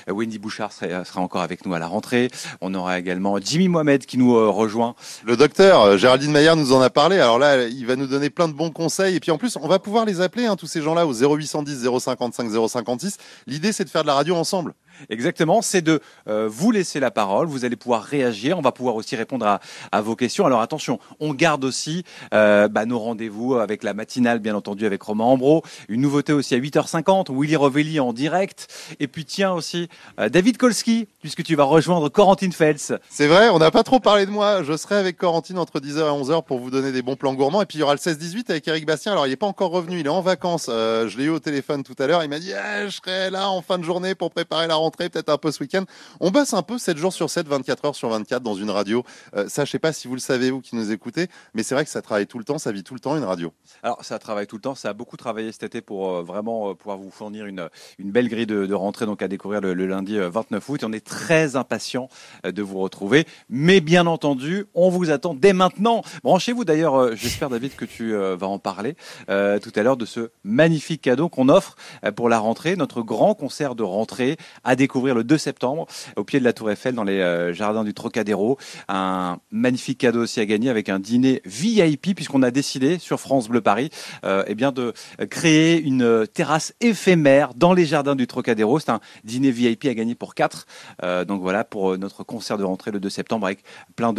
[0.09, 2.31] Wendy Bouchard sera, sera encore avec nous à la rentrée.
[2.61, 4.95] On aura également Jimmy Mohamed qui nous rejoint.
[5.25, 7.14] Le docteur, Géraldine Maillard nous en a parlé.
[7.21, 9.17] Alors là, il va nous donner plein de bons conseils.
[9.17, 11.89] Et puis en plus, on va pouvoir les appeler, hein, tous ces gens-là, au 0810
[12.01, 13.17] 055 056.
[13.47, 14.75] L'idée, c'est de faire de la radio ensemble.
[15.09, 18.95] Exactement, c'est de euh, vous laisser la parole, vous allez pouvoir réagir, on va pouvoir
[18.97, 20.47] aussi répondre à, vos questions.
[20.47, 25.03] Alors attention, on garde aussi euh, bah, nos rendez-vous avec la matinale, bien entendu, avec
[25.03, 28.69] Romain Ambro, une nouveauté aussi à 8h50, Willy Rovelli en direct,
[29.01, 32.99] et puis tiens aussi euh, David Kolski, puisque tu vas rejoindre Corentine Fels.
[33.09, 34.63] C'est vrai, on n'a pas trop parlé de moi.
[34.63, 37.63] Je serai avec Corentine entre 10h et 11h pour vous donner des bons plans gourmands.
[37.63, 39.13] Et puis il y aura le 16-18 avec Eric Bastien.
[39.13, 40.67] Alors il n'est pas encore revenu, il est en vacances.
[40.69, 42.23] Je l'ai eu au téléphone tout à l'heure.
[42.23, 45.09] Il m'a dit Ah, je serai là en fin de journée pour préparer la rentrée,
[45.09, 45.85] peut-être un peu ce week-end.
[46.21, 49.05] On bosse un peu 7 jours sur 7, 24 heures sur 24 dans une radio.
[49.35, 51.85] Euh, ça, sais pas si vous le savez, vous qui nous écoutez, mais c'est vrai
[51.85, 53.53] que ça travaille tout le temps, ça vit tout le temps une radio.
[53.83, 56.71] Alors ça travaille tout le temps, ça a beaucoup travaillé cet été pour euh, vraiment
[56.71, 57.69] euh, pouvoir vous fournir une,
[57.99, 60.83] une belle grille de, rentrée donc à découvrir le, lundi euh, 29 août.
[60.83, 62.09] Et on est très impatient
[62.45, 66.03] euh, de vous retrouver, mais bien entendu, on vous attend dès maintenant.
[66.23, 68.97] Branchez-vous d'ailleurs, euh, j'espère David que tu euh, vas en parler
[69.29, 73.03] euh, tout à l'heure de ce magnifique cadeau qu'on offre euh, pour la rentrée, notre
[73.03, 76.95] grand concert de rentrée à découvrir le 2 septembre au pied de la Tour Eiffel
[76.95, 78.59] dans les euh, jardins du Trocadéro.
[78.89, 83.49] Un magnifique cadeau aussi à gagner avec un dîner VIP puisqu'on a décidé sur France
[83.49, 83.91] Bleu Paris
[84.25, 84.93] euh, eh bien de
[85.31, 88.79] créer une terrasse éphémère dans les jardins du Trocadéro.
[88.79, 90.67] C'est un dîner VIP à gagner pour quatre.
[91.03, 93.65] Euh, donc voilà pour euh, notre concert de rentrée le 2 septembre avec
[93.97, 94.13] plein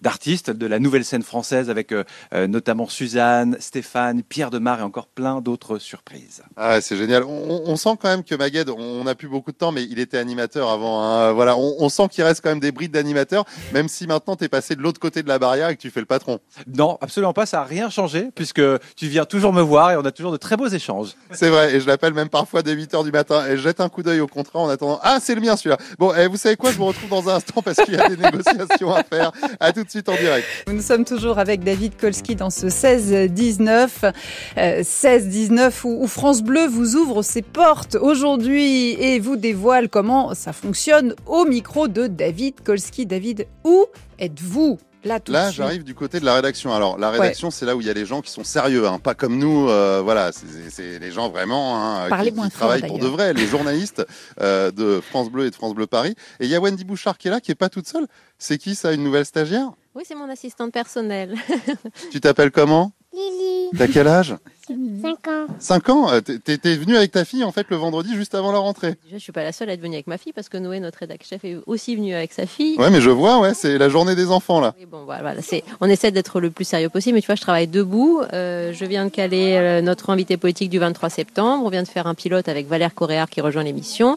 [0.00, 2.04] d'artistes de, la nouvelle scène française avec euh,
[2.46, 6.42] notamment Suzanne, Stéphane, Pierre Demar et encore plein d'autres surprises.
[6.56, 7.24] Ah, c'est génial.
[7.24, 9.98] On, on sent quand même que Magued, on n'a plus beaucoup de temps, mais il
[9.98, 11.02] était animateur avant.
[11.02, 11.32] hein.
[11.32, 14.44] Voilà, on, on sent qu'il reste quand même des brides d'animateur, même si maintenant tu
[14.44, 16.38] es passé de l'autre côté de la barrière et que tu fais le patron.
[16.74, 18.62] Non, absolument pas, ça n'a rien changé puisque
[18.96, 21.10] tu viens toujours me voir et on a toujours de très beaux échanges.
[21.32, 23.80] C'est vrai, et je l'appelle même parfois dès 8 heures du matin et je jette
[23.80, 24.98] un coup d'œil au contrat en attendant.
[25.02, 25.78] Ah, c'est le mien celui-là.
[25.98, 28.08] Bon, et vous savez quoi, je vous retrouve dans un instant parce qu'il y a
[28.08, 29.32] des négociations à faire.
[29.60, 30.46] À tout de suite en direct.
[30.68, 34.12] Nous sommes toujours avec David Kolski dans ce 16-19.
[34.58, 40.34] Euh, 16-19 où, où France Bleu vous ouvre ses portes aujourd'hui et vous dévoile comment
[40.34, 43.04] ça fonctionne au micro de David Kolski.
[43.06, 43.84] David, où
[44.18, 44.78] êtes-vous?
[45.04, 46.74] Là, tout de Là, j'arrive du côté de la rédaction.
[46.74, 48.98] Alors, la rédaction, c'est là où il y a les gens qui sont sérieux, hein,
[48.98, 49.68] pas comme nous.
[49.68, 54.04] euh, voilà, c'est- les gens vraiment hein, Parlez qui, travaillent pour de vrai, les journalistes
[54.40, 56.14] euh, de France Bleu et de France Bleu Paris.
[56.40, 58.06] Et il y a Wendy Bouchard qui est là, qui est pas toute seule.
[58.38, 59.70] C'est qui ça, une nouvelle stagiaire?
[59.94, 61.34] Oui, c'est mon assistante personnelle.
[62.10, 62.92] Tu t'appelles comment?
[63.12, 63.70] Lily.
[63.76, 64.34] T'as quel âge?
[65.00, 65.46] 5 ans.
[65.58, 68.52] 5 ans euh, T'es t'es venu avec ta fille en fait le vendredi juste avant
[68.52, 70.48] la rentrée Déjà, je suis pas la seule à être venue avec ma fille parce
[70.48, 72.76] que Noé, notre rédac chef, est aussi venu avec sa fille.
[72.78, 74.74] Ouais, mais je vois, ouais, c'est la journée des enfants là.
[74.90, 77.42] Bon, voilà, voilà, c'est, on essaie d'être le plus sérieux possible, mais tu vois, je
[77.42, 78.20] travaille debout.
[78.32, 81.64] Euh, je viens de caler euh, notre invité politique du 23 septembre.
[81.64, 84.16] On vient de faire un pilote avec Valère Coréard qui rejoint l'émission.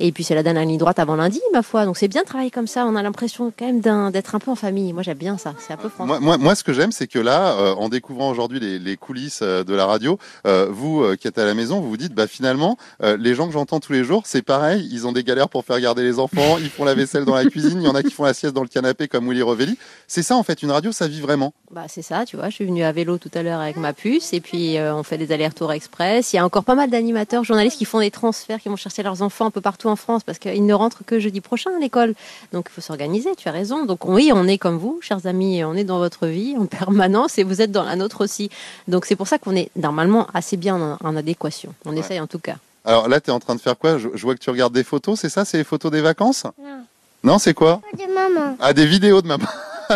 [0.00, 1.84] Et puis, c'est la dernière ligne droite avant lundi, ma foi.
[1.84, 2.86] Donc, c'est bien de travailler comme ça.
[2.86, 4.92] On a l'impression quand même d'un- d'être un peu en famille.
[4.92, 5.54] Moi, j'aime bien ça.
[5.58, 6.06] C'est un peu français.
[6.08, 8.96] Moi, moi, moi, ce que j'aime, c'est que là, euh, en découvrant aujourd'hui les, les
[8.96, 11.96] coulisses euh, de la radio, euh, vous euh, qui êtes à la maison, vous vous
[11.96, 15.12] dites, bah finalement, euh, les gens que j'entends tous les jours, c'est pareil, ils ont
[15.12, 17.84] des galères pour faire garder les enfants, ils font la vaisselle dans la cuisine, il
[17.84, 19.78] y en a qui font la sieste dans le canapé comme Willy Revelli.
[20.06, 21.52] C'est ça, en fait, une radio, ça vit vraiment.
[21.70, 22.50] Bah, c'est ça, tu vois.
[22.50, 25.18] Je suis venue à vélo tout à l'heure avec ma puce et puis on fait
[25.18, 26.32] des allers-retours express.
[26.32, 29.02] Il y a encore pas mal d'animateurs, journalistes qui font des transferts, qui vont chercher
[29.02, 31.80] leurs enfants un peu partout en France parce qu'ils ne rentrent que jeudi prochain à
[31.80, 32.14] l'école.
[32.52, 33.84] Donc il faut s'organiser, tu as raison.
[33.86, 37.38] Donc oui, on est comme vous, chers amis, on est dans votre vie en permanence
[37.38, 38.50] et vous êtes dans la nôtre aussi.
[38.88, 41.74] Donc c'est pour ça qu'on est normalement assez bien en, en adéquation.
[41.84, 42.56] On essaye en tout cas.
[42.84, 43.98] Alors là, tu es en train de faire quoi?
[43.98, 45.44] Je, je vois que tu regardes des photos, c'est ça?
[45.44, 46.44] C'est les photos des vacances?
[46.58, 46.84] Non.
[47.24, 47.80] Non, c'est quoi?
[47.92, 48.56] De maman.
[48.60, 49.46] Ah, des vidéos de maman.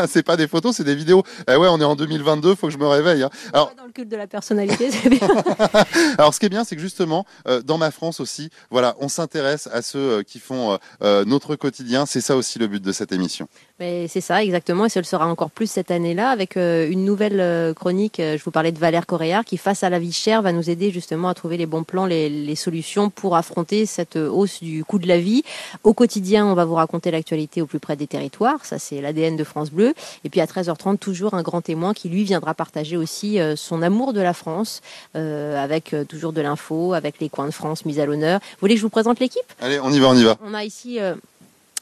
[0.09, 1.23] c'est pas des photos, c'est des vidéos.
[1.49, 3.23] Eh ouais, on est en 2022, faut que je me réveille.
[3.23, 3.31] hein.
[3.53, 5.29] Alors, Dans le culte de la personnalité, c'est bien.
[6.19, 9.09] Alors, ce qui est bien, c'est que justement, euh, dans ma France aussi, voilà, on
[9.09, 12.07] s'intéresse à ceux euh, qui font euh, notre quotidien.
[12.07, 13.49] C'est ça aussi le but de cette émission.
[13.79, 17.75] Mais c'est ça, exactement, et ce le sera encore plus cette année-là avec une nouvelle
[17.75, 18.17] chronique.
[18.19, 20.91] je vous parlais de Valère Coréard qui, face à la vie chère, va nous aider
[20.91, 24.99] justement à trouver les bons plans, les, les solutions pour affronter cette hausse du coût
[24.99, 25.43] de la vie.
[25.85, 28.65] Au quotidien, on va vous raconter l'actualité au plus près des territoires.
[28.65, 29.86] Ça, c'est l'ADN de France Bleu.
[30.25, 33.83] Et puis à 13h30, toujours un grand témoin qui, lui, viendra partager aussi euh, son
[33.83, 34.81] amour de la France
[35.15, 38.41] euh, avec euh, toujours de l'info, avec les coins de France mis à l'honneur.
[38.41, 39.43] Vous voulez que je vous présente l'équipe?
[39.61, 40.37] Allez, on y va, on y va.
[40.45, 41.15] on a ici euh,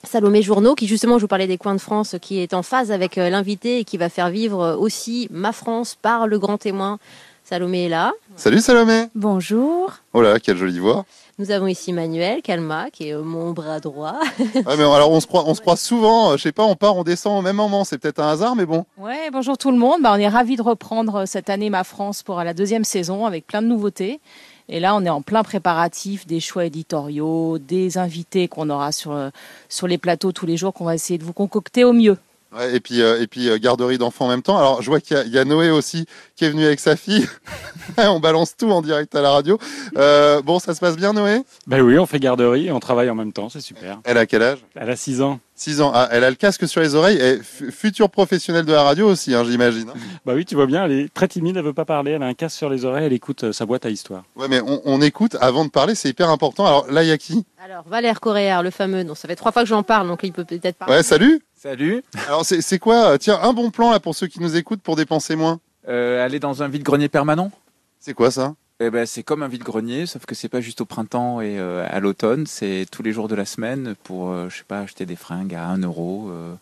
[0.02, 2.92] Salomé Journeau, qui justement, je vous parlais des coins de France, qui est en phase
[2.92, 6.98] avec l'invité et qui va faire vivre aussi ma France par le grand témoin.
[7.54, 8.12] Salomé est là.
[8.34, 9.04] Salut Salomé.
[9.14, 9.92] Bonjour.
[10.12, 11.04] Oh là, quelle jolie voix.
[11.38, 14.16] Nous avons ici Manuel Calma, qui est euh, mon bras droit.
[14.40, 16.32] Ouais, mais alors on se croit, on se croit souvent.
[16.32, 17.84] euh, Je sais pas, on part, on descend au même moment.
[17.84, 18.86] C'est peut-être un hasard, mais bon.
[18.98, 20.02] Ouais, bonjour tout le monde.
[20.02, 23.24] Bah, on est ravis de reprendre euh, cette année Ma France pour la deuxième saison
[23.24, 24.18] avec plein de nouveautés.
[24.68, 29.12] Et là, on est en plein préparatif des choix éditoriaux, des invités qu'on aura sur,
[29.12, 29.30] euh,
[29.68, 32.16] sur les plateaux tous les jours qu'on va essayer de vous concocter au mieux.
[32.56, 34.56] Ouais, et puis, euh, et puis euh, garderie d'enfants en même temps.
[34.56, 37.26] Alors, je vois qu'il y, y a Noé aussi qui est venu avec sa fille.
[37.98, 39.58] on balance tout en direct à la radio.
[39.96, 41.42] Euh, bon, ça se passe bien, Noé?
[41.66, 44.00] Ben oui, on fait garderie et on travaille en même temps, c'est super.
[44.04, 44.58] Elle a quel âge?
[44.76, 45.40] Elle a 6 ans.
[45.56, 45.92] 6 ans.
[45.94, 47.18] Ah, elle a le casque sur les oreilles.
[47.18, 49.90] Et fu- future professionnelle de la radio aussi, hein, j'imagine.
[50.26, 52.26] Bah oui, tu vois bien, elle est très timide, elle veut pas parler, elle a
[52.26, 54.24] un casque sur les oreilles, elle écoute euh, sa boîte à histoire.
[54.36, 56.66] Ouais, mais on, on écoute avant de parler, c'est hyper important.
[56.66, 57.44] Alors là, il y a qui?
[57.64, 60.32] Alors, Valère Coréard, le fameux, donc ça fait trois fois que j'en parle, donc il
[60.32, 60.96] peut peut-être parler.
[60.96, 62.02] Ouais, salut Salut.
[62.26, 64.82] Alors, c'est c'est quoi euh, Tiens, un bon plan là pour ceux qui nous écoutent
[64.82, 65.60] pour dépenser moins?
[65.88, 67.50] Euh, aller dans un vide-grenier permanent?
[68.00, 68.54] C'est quoi ça?
[68.80, 71.86] Eh ben, c'est comme un vide-grenier, sauf que c'est pas juste au printemps et euh,
[71.88, 75.06] à l'automne, c'est tous les jours de la semaine pour, euh, je sais pas, acheter
[75.06, 76.28] des fringues à 1 euro.
[76.30, 76.54] euh,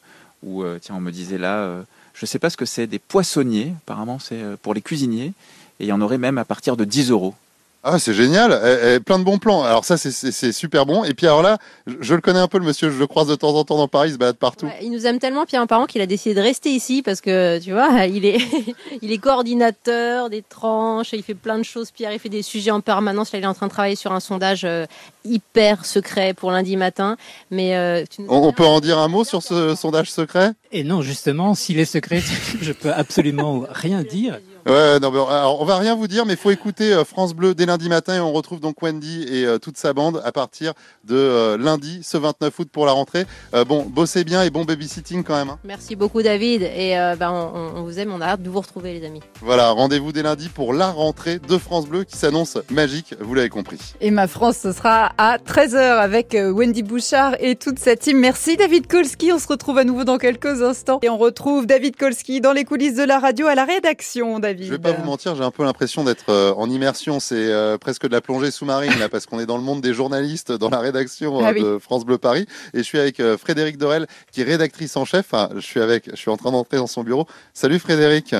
[0.42, 1.84] ou, tiens, on me disait là,
[2.14, 5.34] je sais pas ce que c'est, des poissonniers, apparemment c'est pour les cuisiniers,
[5.78, 7.36] et il y en aurait même à partir de 10 euros.
[7.84, 9.64] Ah, c'est génial, Eh, eh, plein de bons plans.
[9.64, 11.02] Alors ça, c'est- c'est c'est super bon.
[11.02, 11.58] Et puis alors là,
[11.88, 13.76] je, je le connais un peu, le monsieur, je le croise de temps en temps
[13.76, 14.66] dans Paris, il se balade partout.
[14.66, 17.20] Ouais, il nous aime tellement, Pierre, un parent, qu'il a décidé de rester ici parce
[17.20, 18.38] que, tu vois, il est,
[19.02, 21.90] il est coordinateur des tranches, il fait plein de choses.
[21.90, 23.32] Pierre, il fait des sujets en permanence.
[23.32, 24.86] Là, il est en train de travailler sur un sondage euh,
[25.24, 27.16] hyper secret pour lundi matin.
[27.50, 30.52] Mais euh, tu nous- On, on peut en dire un mot sur ce sondage secret?
[30.70, 32.22] Et non, justement, s'il est secret,
[32.60, 34.38] je peux absolument rien dire.
[34.66, 37.34] Ouais, non, mais alors, on va rien vous dire, mais il faut écouter euh, France
[37.34, 40.30] Bleu dès lundi matin et on retrouve donc Wendy et euh, toute sa bande à
[40.30, 40.72] partir
[41.04, 43.26] de euh, lundi, ce 29 août pour la rentrée.
[43.54, 45.50] Euh, bon, bossez bien et bon babysitting quand même.
[45.50, 45.58] hein.
[45.64, 46.62] Merci beaucoup, David.
[46.62, 49.20] Et euh, ben, on, vous aime, on a hâte de vous retrouver, les amis.
[49.40, 53.48] Voilà, rendez-vous dès lundi pour la rentrée de France Bleu qui s'annonce magique, vous l'avez
[53.48, 53.78] compris.
[54.00, 58.18] Et ma France, ce sera à 13h avec Wendy Bouchard et toute sa team.
[58.20, 59.32] Merci David Kolski.
[59.32, 61.00] On se retrouve à nouveau dans quelques instants.
[61.02, 64.51] Et on retrouve David Kolski dans les coulisses de la radio à la rédaction, David.
[64.60, 67.20] Je vais pas vous mentir, j'ai un peu l'impression d'être euh, en immersion.
[67.20, 69.94] C'est euh, presque de la plongée sous-marine là, parce qu'on est dans le monde des
[69.94, 71.62] journalistes, dans la rédaction Ah oui.
[71.62, 72.46] de France Bleu Paris.
[72.74, 75.26] Et je suis avec euh, Frédéric Dorel, qui est rédactrice en chef.
[75.32, 77.26] Enfin, je suis avec, je suis en train d'entrer dans son bureau.
[77.54, 78.34] Salut Frédéric.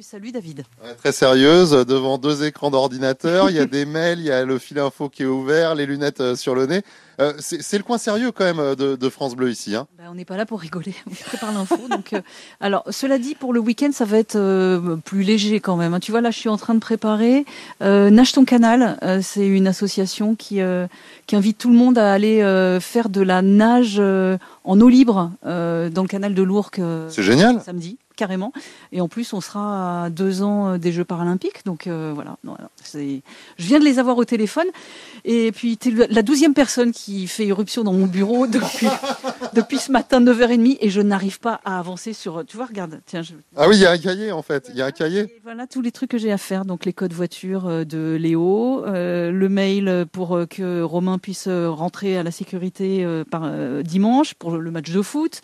[0.00, 0.64] Salut, salut David.
[0.82, 3.50] Ouais, Très sérieuse, devant deux écrans d'ordinateur.
[3.50, 5.84] Il y a des mails, il y a le fil info qui est ouvert, les
[5.84, 6.82] lunettes euh, sur le nez.
[7.20, 9.74] Euh, c'est le coin sérieux quand même euh, de, de France Bleu ici.
[9.76, 9.86] Hein.
[9.98, 11.76] Ben, on n'est pas là pour rigoler, on prépare l'info.
[11.90, 12.20] Donc, euh,
[12.60, 15.92] alors, cela dit, pour le week-end, ça va être euh, plus léger quand même.
[15.92, 16.00] hein.
[16.00, 17.44] Tu vois, là, je suis en train de préparer
[17.80, 18.98] Nage ton canal.
[19.22, 20.60] C'est une association qui,
[21.26, 22.38] qui invite tout le monde à aller
[22.80, 26.78] faire de la nage en eau libre dans le canal de l'Ourcq.
[26.78, 27.60] euh, C'est génial.
[27.64, 27.98] Samedi.
[28.20, 28.52] Carrément.
[28.92, 31.64] Et en plus, on sera à deux ans euh, des Jeux paralympiques.
[31.64, 32.54] Donc euh, voilà, Non,
[32.92, 33.20] je
[33.58, 34.66] viens de les avoir au téléphone.
[35.24, 38.88] Et puis, tu es la douzième personne qui fait irruption dans mon bureau depuis,
[39.54, 40.76] depuis ce matin, 9h30.
[40.82, 42.44] Et je n'arrive pas à avancer sur...
[42.46, 44.68] Tu vois, regarde, tiens, je, Ah oui, il y a un cahier en fait.
[44.72, 45.40] Il y a un cahier.
[45.42, 46.66] voilà tous les trucs que j'ai à faire.
[46.66, 52.18] Donc les codes voiture euh, de Léo, euh, le mail pour que Romain puisse rentrer
[52.18, 53.50] à la sécurité euh, par
[53.82, 55.40] dimanche pour le match de foot.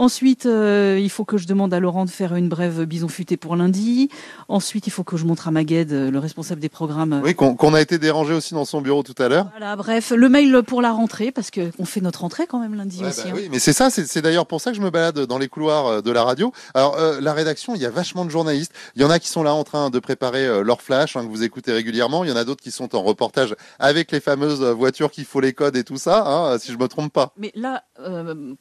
[0.00, 3.36] Ensuite, euh, il faut que je demande à Laurent de faire une brève bison futé
[3.36, 4.08] pour lundi.
[4.48, 7.20] Ensuite, il faut que je montre à Magued, euh, le responsable des programmes.
[7.22, 9.48] Oui, qu'on qu'on a été dérangé aussi dans son bureau tout à l'heure.
[9.50, 12.74] Voilà, bref, le mail pour la rentrée parce que on fait notre rentrée quand même
[12.76, 13.24] lundi Ouais, aussi.
[13.24, 13.34] bah hein.
[13.34, 15.86] oui, mais c'est ça, c'est d'ailleurs pour ça que je me balade dans les couloirs
[15.86, 16.50] euh, de la radio.
[16.72, 18.72] Alors, euh, la rédaction, il y a vachement de journalistes.
[18.96, 21.26] Il y en a qui sont là en train de préparer euh, leur flash, hein,
[21.26, 22.24] que vous écoutez régulièrement.
[22.24, 25.40] Il y en a d'autres qui sont en reportage avec les fameuses voitures qui font
[25.40, 27.34] les codes et tout ça, hein, si je me trompe pas.
[27.36, 27.84] Mais là,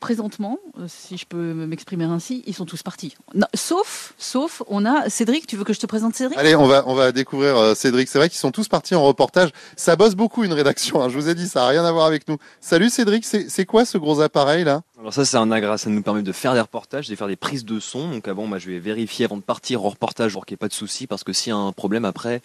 [0.02, 3.16] présentement, si je peux m'exprimer ainsi, ils sont tous partis.
[3.36, 5.48] Non, sauf, sauf, on a Cédric.
[5.48, 6.38] Tu veux que je te présente Cédric?
[6.38, 8.10] Allez, on va, on va découvrir euh, Cédric.
[8.10, 9.52] C'est vrai qu'ils sont tous partis en reportage.
[9.78, 11.02] Ça bosse beaucoup une rédaction.
[11.02, 12.38] hein, je vous ai dit, ça n'a rien à voir avec nous.
[12.60, 14.82] Salut Cédric, c'est quoi ce gros appareil là?
[15.00, 17.38] Alors ça c'est un agra, ça nous permet de faire des reportages, de faire des
[17.38, 18.10] prises de son.
[18.10, 20.66] Donc avant, moi, je vais vérifier avant de partir au reportage pour qu'il n'y ait
[20.66, 22.42] pas de soucis, parce que s'il y a un problème après,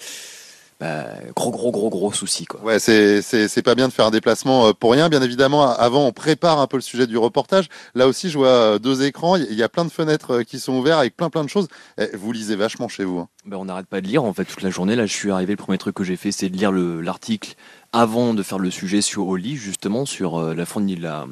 [0.80, 1.06] bah,
[1.36, 2.60] gros gros gros gros souci quoi.
[2.62, 5.08] Ouais, c'est c'est c'est pas bien de faire un déplacement euh, pour rien.
[5.08, 7.68] Bien évidemment, avant on prépare un peu le sujet du reportage.
[7.94, 9.36] Là aussi, je vois euh, deux écrans.
[9.36, 11.68] Il y a plein de fenêtres euh, qui sont ouvertes avec plein plein de choses.
[11.98, 13.18] Eh, Vous lisez vachement chez vous.
[13.20, 13.28] hein.
[13.46, 14.96] Ben, on n'arrête pas de lire en fait toute la journée.
[14.96, 15.52] Là, je suis arrivé.
[15.52, 17.54] Le premier truc que j'ai fait, c'est de lire le- l'article
[17.92, 21.26] avant de faire le sujet sur Oli, justement sur euh, la fourni la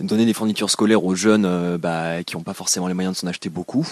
[0.00, 3.20] donner des fournitures scolaires aux jeunes euh, bah, qui n'ont pas forcément les moyens de
[3.20, 3.86] s'en acheter beaucoup.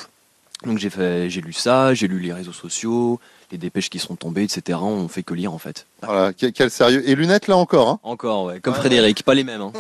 [0.64, 3.18] Donc j'ai fait, j'ai lu ça, j'ai lu les réseaux sociaux,
[3.51, 4.78] les dépêches qui sont tombées, etc.
[4.82, 5.86] On fait que lire en fait.
[6.03, 7.09] Voilà, quel, quel sérieux.
[7.09, 7.88] Et lunettes là encore.
[7.88, 8.01] Hein.
[8.03, 9.61] Encore, ouais, comme Frédéric, pas les mêmes.
[9.61, 9.72] Hein.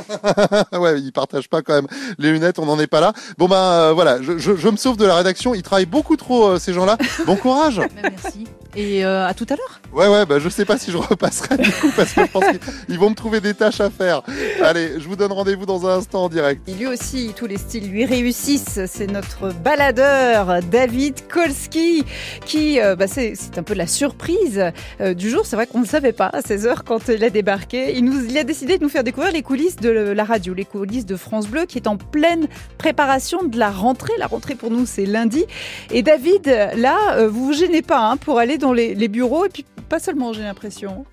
[0.78, 1.86] ouais, ils partagent pas quand même
[2.18, 2.58] les lunettes.
[2.58, 3.12] On n'en est pas là.
[3.38, 5.54] Bon ben euh, voilà, je, je, je me sauve de la rédaction.
[5.54, 6.96] Ils travaillent beaucoup trop euh, ces gens-là.
[7.26, 7.80] Bon courage.
[8.02, 8.46] Merci.
[8.76, 9.80] Et euh, à tout à l'heure.
[9.92, 12.44] Ouais, ouais, bah, je sais pas si je repasserai du coup parce que je pense
[12.86, 14.22] qu'ils vont me trouver des tâches à faire.
[14.62, 16.68] Allez, je vous donne rendez-vous dans un instant en direct.
[16.68, 18.80] Et lui aussi, tous les styles lui réussissent.
[18.86, 22.04] C'est notre baladeur, David Kolski,
[22.46, 24.62] qui, euh, bah, c'est c'est un peu la surprise
[25.00, 25.46] euh, du jour.
[25.46, 27.96] C'est vrai qu'on ne savait pas à 16h quand il a débarqué.
[27.96, 31.06] Il, nous, a décidé de nous faire découvrir les coulisses de la radio, les coulisses
[31.06, 32.48] de France Bleu, qui est en pleine
[32.78, 34.12] préparation de la rentrée.
[34.18, 35.44] La rentrée pour nous, c'est lundi.
[35.90, 36.46] Et David,
[36.76, 39.98] là, euh, vous vous gênez pas hein, pour aller dans les, bureaux, et puis pas
[39.98, 41.04] seulement, j'ai l'impression.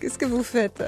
[0.00, 0.82] Qu'est-ce que vous faites?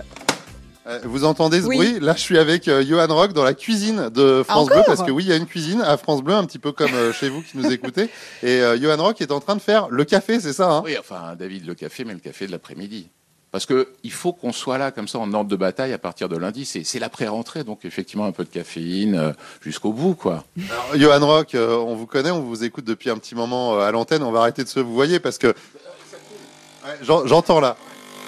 [1.05, 1.77] Vous entendez ce Oui.
[1.77, 2.01] bruit?
[2.01, 5.03] Là, je suis avec euh, Johan Rock dans la cuisine de France Encore Bleu parce
[5.03, 7.13] que oui, il y a une cuisine à France Bleu, un petit peu comme euh,
[7.13, 8.09] chez vous qui nous écoutez.
[8.43, 10.83] Et euh, Johan Rock est en train de faire le café, c'est ça hein?
[10.85, 13.09] Oui, enfin, David, le café, mais le café de l'après-midi.
[13.53, 16.29] Parce que il faut qu'on soit là comme ça en ordre de bataille à partir
[16.29, 16.65] de lundi.
[16.65, 20.45] C'est l'après-rentrée, donc effectivement un peu de caféine euh, jusqu'au bout, quoi.
[20.71, 23.81] Alors, Johan Rock, euh, on vous connaît, on vous écoute depuis un petit moment euh,
[23.81, 24.23] à l'antenne.
[24.23, 25.49] On va arrêter de se vous voyez parce que
[26.83, 27.77] Ouais, j'entends là.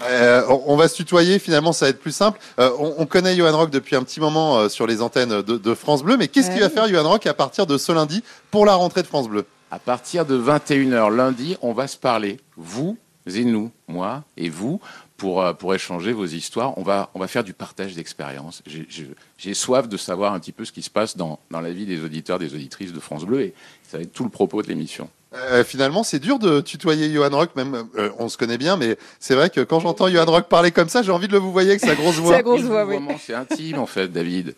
[0.04, 2.38] Euh, on, va se tutoyer, finalement, ça va être plus simple.
[2.58, 5.56] Euh, on, on connaît Johan Rock depuis un petit moment euh, sur les antennes de,
[5.56, 8.22] de France Bleu, mais qu'est-ce qu'il va faire Johan Rock à partir de ce lundi
[8.50, 9.46] pour la rentrée de France Bleu?
[9.70, 12.96] À partir de 21h lundi, on va se parler, vous
[13.26, 14.80] et nous, moi et vous,
[15.16, 16.76] pour, euh, pour échanger vos histoires.
[16.78, 18.62] On va, on va faire du partage d'expériences.
[19.38, 21.86] J'ai soif de savoir un petit peu ce qui se passe dans, dans la vie
[21.86, 24.68] des auditeurs, des auditrices de France Bleu, et ça va être tout le propos de
[24.68, 25.08] l'émission.
[25.34, 28.98] Euh, finalement, c'est dur de tutoyer Johan Rock, même euh, on se connaît bien, mais
[29.18, 31.52] c'est vrai que quand j'entends Johan Rock parler comme ça, j'ai envie de le vous
[31.52, 32.42] voyer avec sa grosse voix.
[32.42, 32.96] grosse voix, oui.
[33.24, 34.54] C'est intime, en fait, David.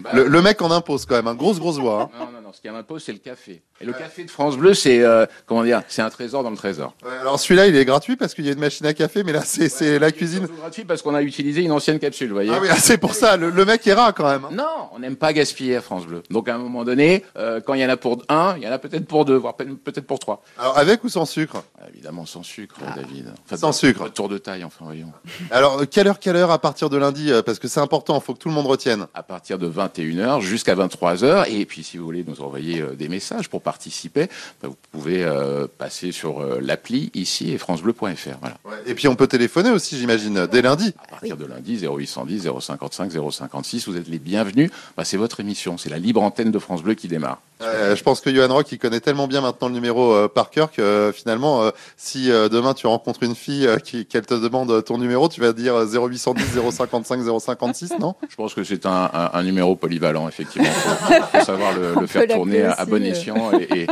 [0.00, 2.02] Bah, Le, le mec en impose quand même, un grosse grosse voix.
[2.14, 2.18] hein.
[2.18, 3.62] Non, non, non, ce qui impose, c'est le café.
[3.80, 6.56] Et le café de France Bleu, c'est euh, comment dire, c'est un trésor dans le
[6.56, 6.94] trésor.
[7.04, 9.32] Ouais, alors celui-là, il est gratuit parce qu'il y a une machine à café, mais
[9.32, 10.46] là, c'est la cuisine.
[10.48, 12.50] C'est gratuit parce qu'on a utilisé une ancienne capsule, vous voyez.
[12.52, 14.44] Ah oui, ah, c'est pour ça, le, le mec est rare quand même.
[14.46, 14.50] hein.
[14.52, 16.22] Non, on n'aime pas gaspiller à France Bleu.
[16.30, 18.68] Donc à un moment donné, euh, quand il y en a pour un, il y
[18.68, 20.42] en a peut-être pour deux, voire peut- peut-être pour trois.
[20.58, 21.62] Alors avec ou sans sucre?
[21.80, 22.94] Ah, Évidemment sans sucre, Ah.
[22.96, 23.32] David.
[23.44, 24.08] Enfin, Sans sucre.
[24.12, 25.12] tour de taille, enfin voyons.
[25.50, 28.24] Alors, euh, quelle heure, quelle heure à partir de lundi Parce que c'est important, il
[28.24, 29.06] faut que tout le monde retienne.
[29.14, 31.46] À partir de 21h jusqu'à 23h.
[31.50, 34.28] Et puis si vous voulez nous envoyer euh, des messages pour participer,
[34.62, 38.38] bah, vous pouvez euh, passer sur euh, l'appli ici et francebleu.fr.
[38.40, 38.56] Voilà.
[38.86, 40.94] Et puis on peut téléphoner aussi, j'imagine, dès lundi.
[41.06, 44.70] À partir de lundi, 0810 055 056, vous êtes les bienvenus.
[44.96, 47.40] Bah, c'est votre émission, c'est la libre antenne de France Bleu qui démarre.
[47.60, 50.50] Euh, je pense que Johan Rock, il connaît tellement bien maintenant le numéro euh, par
[50.50, 54.26] cœur que euh, finalement, euh, si euh, demain tu rencontres une fille euh, qui qu'elle
[54.26, 58.14] te demande ton numéro, tu vas dire euh, 0810 055 056, non?
[58.28, 60.68] Je pense que c'est un, un- un numéro polyvalent, effectivement.
[60.68, 63.06] Il faut, faut savoir le, faire tourner à, bon euh.
[63.10, 63.86] escient et,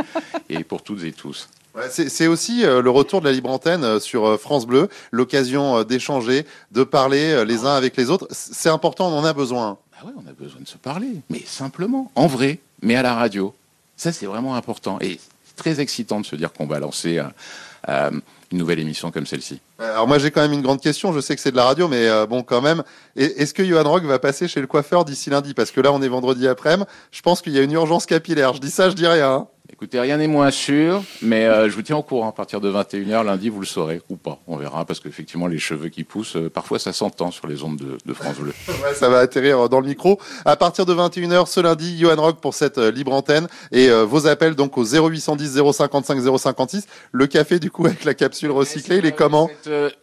[0.49, 1.49] et- et pour toutes et tous.
[1.89, 7.45] C'est aussi le retour de la libre antenne sur France Bleu, l'occasion d'échanger, de parler
[7.45, 8.27] les uns avec les autres.
[8.31, 9.77] C'est important, on en a besoin.
[10.01, 13.13] Ah ouais, on a besoin de se parler, mais simplement, en vrai, mais à la
[13.13, 13.53] radio.
[13.95, 14.99] Ça, c'est vraiment important.
[15.01, 15.19] Et
[15.55, 17.21] très excitant de se dire qu'on va lancer
[17.89, 18.11] euh,
[18.51, 19.59] une nouvelle émission comme celle-ci.
[19.79, 21.87] Alors moi j'ai quand même une grande question, je sais que c'est de la radio,
[21.87, 22.83] mais euh, bon quand même,
[23.15, 25.53] est-ce que Johan Rock va passer chez le coiffeur d'ici lundi?
[25.53, 28.53] Parce que là on est vendredi après-midi, je pense qu'il y a une urgence capillaire,
[28.53, 29.31] je dis ça, je dis rien.
[29.31, 29.47] Hein.
[29.71, 32.29] Écoutez, rien n'est moins sûr, mais euh, je vous tiens au courant.
[32.29, 34.39] À partir de 21h, lundi, vous le saurez ou pas.
[34.47, 37.77] On verra, parce qu'effectivement, les cheveux qui poussent, euh, parfois ça s'entend sur les ondes
[37.77, 38.53] de, de France Bleu.
[38.67, 40.19] ouais, ça va atterrir dans le micro.
[40.45, 43.47] À partir de 21h ce lundi, Johan Rock pour cette euh, libre antenne.
[43.71, 46.87] Et vos appels donc au 0810 055 056.
[47.11, 49.49] Le café, du coup, avec la capsule recyclée, il est comment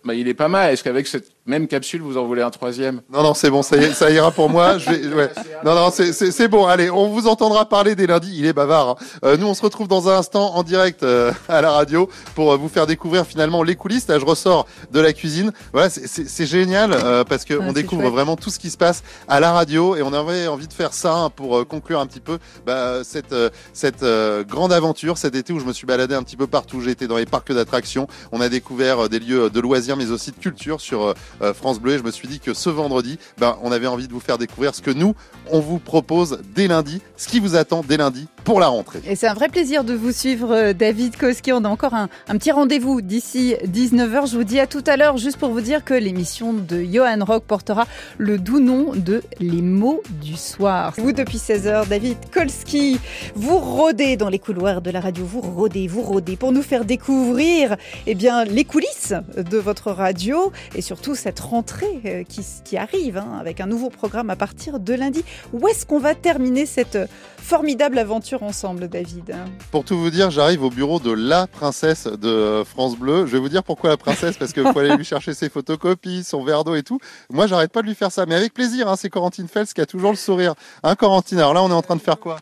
[0.04, 0.72] bah, Il est pas mal.
[0.72, 3.02] Est-ce qu'avec cette même capsule, vous en voulez un troisième?
[3.12, 4.78] Non, non, c'est bon, ça, y, ça ira pour moi.
[4.78, 5.30] Je vais, ouais.
[5.64, 6.66] Non, non, c'est bon.
[6.66, 8.34] Allez, on vous entendra parler dès lundi.
[8.36, 8.88] Il est bavard.
[8.88, 8.96] Hein.
[9.24, 12.52] Euh, nous, on se retrouve dans un instant en direct euh, à la radio pour
[12.52, 14.08] euh, vous faire découvrir finalement les coulisses.
[14.08, 15.52] Là, je ressors de la cuisine.
[15.72, 19.52] Voilà, c'est génial euh, parce qu'on découvre vraiment tout ce qui se passe à la
[19.52, 23.04] radio et on avait envie de faire ça hein, pour conclure un petit peu bah,
[23.04, 23.34] cette,
[23.72, 24.04] cette
[24.46, 26.80] grande aventure cet été où je me suis baladé un petit peu partout.
[26.80, 28.06] J'ai été dans les parcs d'attractions.
[28.32, 31.14] On a découvert des lieux de loisirs, mais aussi de culture sur euh,
[31.54, 34.12] France Bleu et je me suis dit que ce vendredi, ben, on avait envie de
[34.12, 35.14] vous faire découvrir ce que nous,
[35.50, 39.00] on vous propose dès lundi, ce qui vous attend dès lundi pour la rentrée.
[39.08, 41.52] Et c'est un vrai plaisir de vous suivre, euh, David Koski.
[41.52, 44.30] On a encore un, petit rendez-vous d'ici 19h.
[44.30, 47.24] Je vous dis à tout à l'heure, juste pour vous dire que l'émission de Johan
[47.24, 47.86] Rock portera
[48.18, 50.92] le doux nom de Les mots du soir.
[50.98, 53.00] Vous, depuis 16h, David Kolski,
[53.34, 56.84] vous rôdez dans les couloirs de la radio, vous rôdez, vous rôdez pour nous faire
[56.84, 57.76] découvrir
[58.06, 63.38] eh bien, les coulisses de votre radio et surtout cette rentrée euh, qui, arrive hein,
[63.40, 65.24] avec un nouveau programme à partir de lundi.
[65.52, 66.98] Où est-ce qu'on va terminer cette
[67.36, 69.34] formidable aventure ensemble, David
[69.70, 73.26] Pour tout vous dire, j'arrive au bureau de la princesse de France Bleu.
[73.26, 76.24] Je vais vous dire pourquoi la princesse, parce qu'il faut aller lui chercher ses photocopies,
[76.24, 76.98] son verre d'eau et tout.
[77.30, 78.88] Moi, j'arrête pas de lui faire ça, mais avec plaisir.
[78.88, 80.54] Hein, c'est Corentine Fels qui a toujours le sourire.
[80.82, 82.38] Hein, Corentine Alors là, on est en train de faire quoi?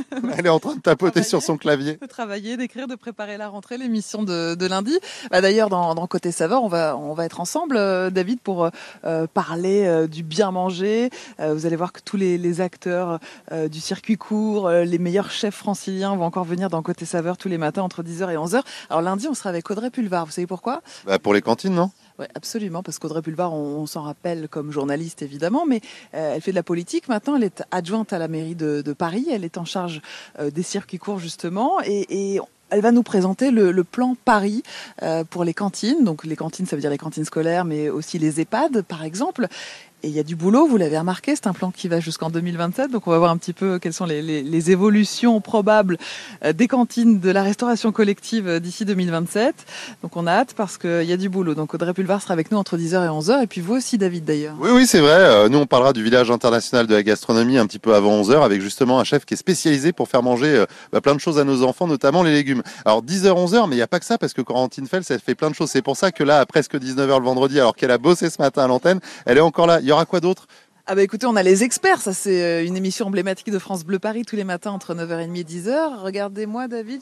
[0.38, 1.98] Elle est en train de tapoter sur son clavier.
[2.00, 4.98] De travailler, d'écrire, de préparer la rentrée, l'émission de, de, lundi.
[5.30, 8.70] Bah, D'ailleurs, dans, dans, Côté Saveur, on va, on va être ensemble, euh, David, pour
[9.04, 11.10] euh, parler euh, du bien manger.
[11.38, 13.18] Vous allez voir que tous les, les acteurs
[13.50, 17.58] du circuit court, les meilleurs chefs franciliens vont encore venir dans Côté Saveur tous les
[17.58, 18.62] matins entre 10h et 11h.
[18.90, 20.26] Alors lundi, on sera avec Audrey Pulvar.
[20.26, 20.82] Vous savez pourquoi?
[21.06, 21.90] Bah, Pour les cantines, non?
[22.18, 25.80] Oui, absolument, parce qu'Audrey Pulvar, on, s'en rappelle comme journaliste évidemment, mais
[26.14, 27.36] euh, elle fait de la politique maintenant.
[27.36, 29.26] Elle est adjointe à la mairie de, Paris.
[29.30, 30.02] Elle est en charge
[30.38, 32.40] euh, des circuits courts justement, et,
[32.74, 34.62] elle va nous présenter le, le plan Paris
[35.02, 36.04] euh, pour les cantines.
[36.04, 39.48] Donc les cantines, ça veut dire les cantines scolaires, mais aussi les EHPAD, par exemple.
[40.04, 42.28] Et il y a du boulot, vous l'avez remarqué, c'est un plan qui va jusqu'en
[42.28, 45.96] 2027, donc on va voir un petit peu quelles sont les, évolutions probables
[46.44, 49.54] euh, des cantines de la restauration collective euh, d'ici 2027.
[50.02, 51.54] Donc on a hâte parce qu'il y a du boulot.
[51.54, 54.24] Donc Audrey Pulvar sera avec nous entre 10h et 11h, et puis vous aussi David
[54.24, 54.56] d'ailleurs.
[54.58, 55.12] Oui, oui, c'est vrai.
[55.12, 58.42] Euh, nous on parlera du village international de la gastronomie un petit peu avant 11h,
[58.42, 61.44] avec justement un chef qui est spécialisé pour faire manger bah, plein de choses à
[61.44, 62.64] nos enfants, notamment les légumes.
[62.84, 65.20] Alors 10h, 11h, mais il n'y a pas que ça, parce que Corentine Fels, elle
[65.20, 65.70] fait plein de choses.
[65.70, 68.42] C'est pour ça que là, à presque 19h le vendredi, alors qu'elle a bossé ce
[68.42, 69.80] matin à l'antenne, elle est encore là.
[69.92, 70.46] Y aura quoi d'autre?
[70.84, 74.00] Ah bah écoutez, on a les experts, ça c'est une émission emblématique de France Bleu
[74.00, 76.00] Paris tous les matins entre 9h30 et 10h.
[76.02, 77.00] Regardez-moi David,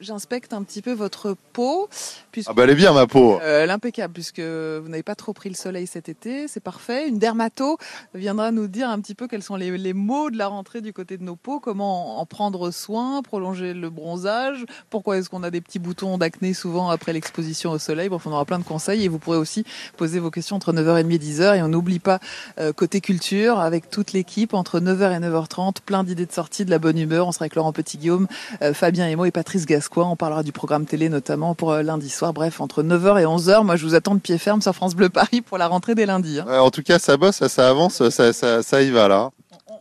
[0.00, 1.90] j'inspecte un petit peu votre peau.
[2.32, 3.38] Puisque, ah bah elle est bien ma peau.
[3.42, 7.06] Euh, L'impeccable, puisque vous n'avez pas trop pris le soleil cet été, c'est parfait.
[7.06, 7.76] Une dermato
[8.14, 10.94] viendra nous dire un petit peu quels sont les, les mots de la rentrée du
[10.94, 15.50] côté de nos peaux, comment en prendre soin, prolonger le bronzage, pourquoi est-ce qu'on a
[15.50, 18.08] des petits boutons d'acné souvent après l'exposition au soleil.
[18.08, 19.64] Bon, on aura plein de conseils et vous pourrez aussi
[19.98, 22.20] poser vos questions entre 9h30 et 10h et on n'oublie pas
[22.58, 23.17] euh, côté culture
[23.56, 27.26] avec toute l'équipe entre 9h et 9h30, plein d'idées de sortie, de la bonne humeur.
[27.26, 28.26] On sera avec Laurent Petit-Guillaume,
[28.62, 30.06] euh, Fabien Emo et Patrice Gascois.
[30.06, 32.32] On parlera du programme télé notamment pour euh, lundi soir.
[32.32, 35.08] Bref, entre 9h et 11h, moi je vous attends de pied ferme sur France Bleu
[35.08, 36.40] Paris pour la rentrée des lundis.
[36.40, 36.60] Hein.
[36.60, 39.30] En tout cas, ça bosse, ça, ça avance, ça, ça, y va là.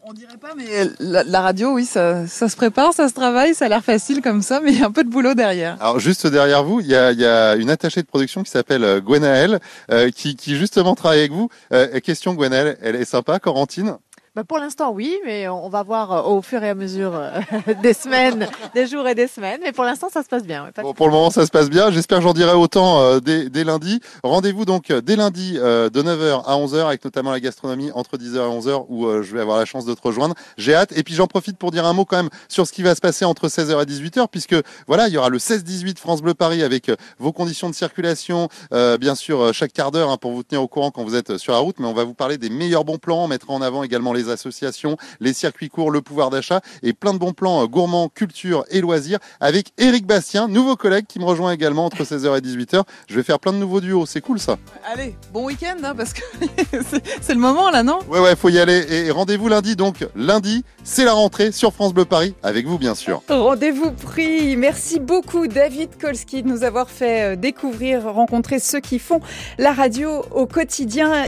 [0.03, 0.65] On dirait pas, mais
[0.99, 4.59] la, radio, oui, ça, se prépare, ça se travaille, ça a l'air facile comme ça,
[4.59, 5.77] mais il y a un peu de boulot derrière.
[5.79, 9.59] Alors juste derrière vous, il y a, une attachée de production qui s'appelle euh, Gwenaëlle,
[9.91, 11.49] euh, qui, qui justement travaille avec vous.
[11.71, 13.97] Euh, question Gwenaëlle, elle est sympa, Corentine?
[14.37, 17.19] Bah pour l'instant, oui, mais on va voir au fur et à mesure
[17.81, 19.59] des semaines, des jours et des semaines.
[19.63, 20.69] Mais pour l'instant, ça se passe bien.
[20.95, 21.89] Pour le moment, ça se passe bien.
[21.89, 23.99] J'espère que j'en dirai autant euh, dès, lundi.
[24.21, 28.35] Rendez-vous donc dès lundi euh, de 9h à 11h avec notamment la gastronomie entre 10h
[28.35, 30.35] et 11h où euh, je vais avoir la chance de te rejoindre.
[30.55, 30.95] J'ai hâte.
[30.95, 33.01] Et puis j'en profite pour dire un mot quand même sur ce qui va se
[33.01, 36.61] passer entre 16h et 18h puisque voilà, il y aura le 16-18 France Bleu Paris
[36.61, 40.67] avec vos conditions de circulation, bien sûr chaque quart d'heure hein, pour vous tenir au
[40.67, 41.77] courant quand vous êtes sur la route.
[41.79, 44.26] Mais on va vous parler des meilleurs bons plans, on mettra en avant également les
[44.27, 48.09] les associations, les circuits courts, le pouvoir d'achat et plein de bons plans euh, gourmands,
[48.09, 52.41] culture et loisirs avec Eric Bastien, nouveau collègue qui me rejoint également entre 16h et
[52.41, 52.83] 18h.
[53.07, 54.57] Je vais faire plein de nouveaux duos, c'est cool ça.
[54.93, 56.21] Allez, bon week-end, hein, parce que
[57.21, 57.99] c'est- le moment là, non?
[58.09, 58.85] Ouais, ouais, faut y aller.
[58.89, 62.95] Et rendez-vous lundi, donc lundi, c'est la rentrée sur France Bleu Paris, avec vous bien
[62.95, 63.21] sûr.
[63.29, 64.55] Rendez-vous pris.
[64.57, 69.19] Merci beaucoup David Kolski de nous avoir fait euh, découvrir, rencontrer ceux qui font
[69.57, 71.11] la radio au quotidien.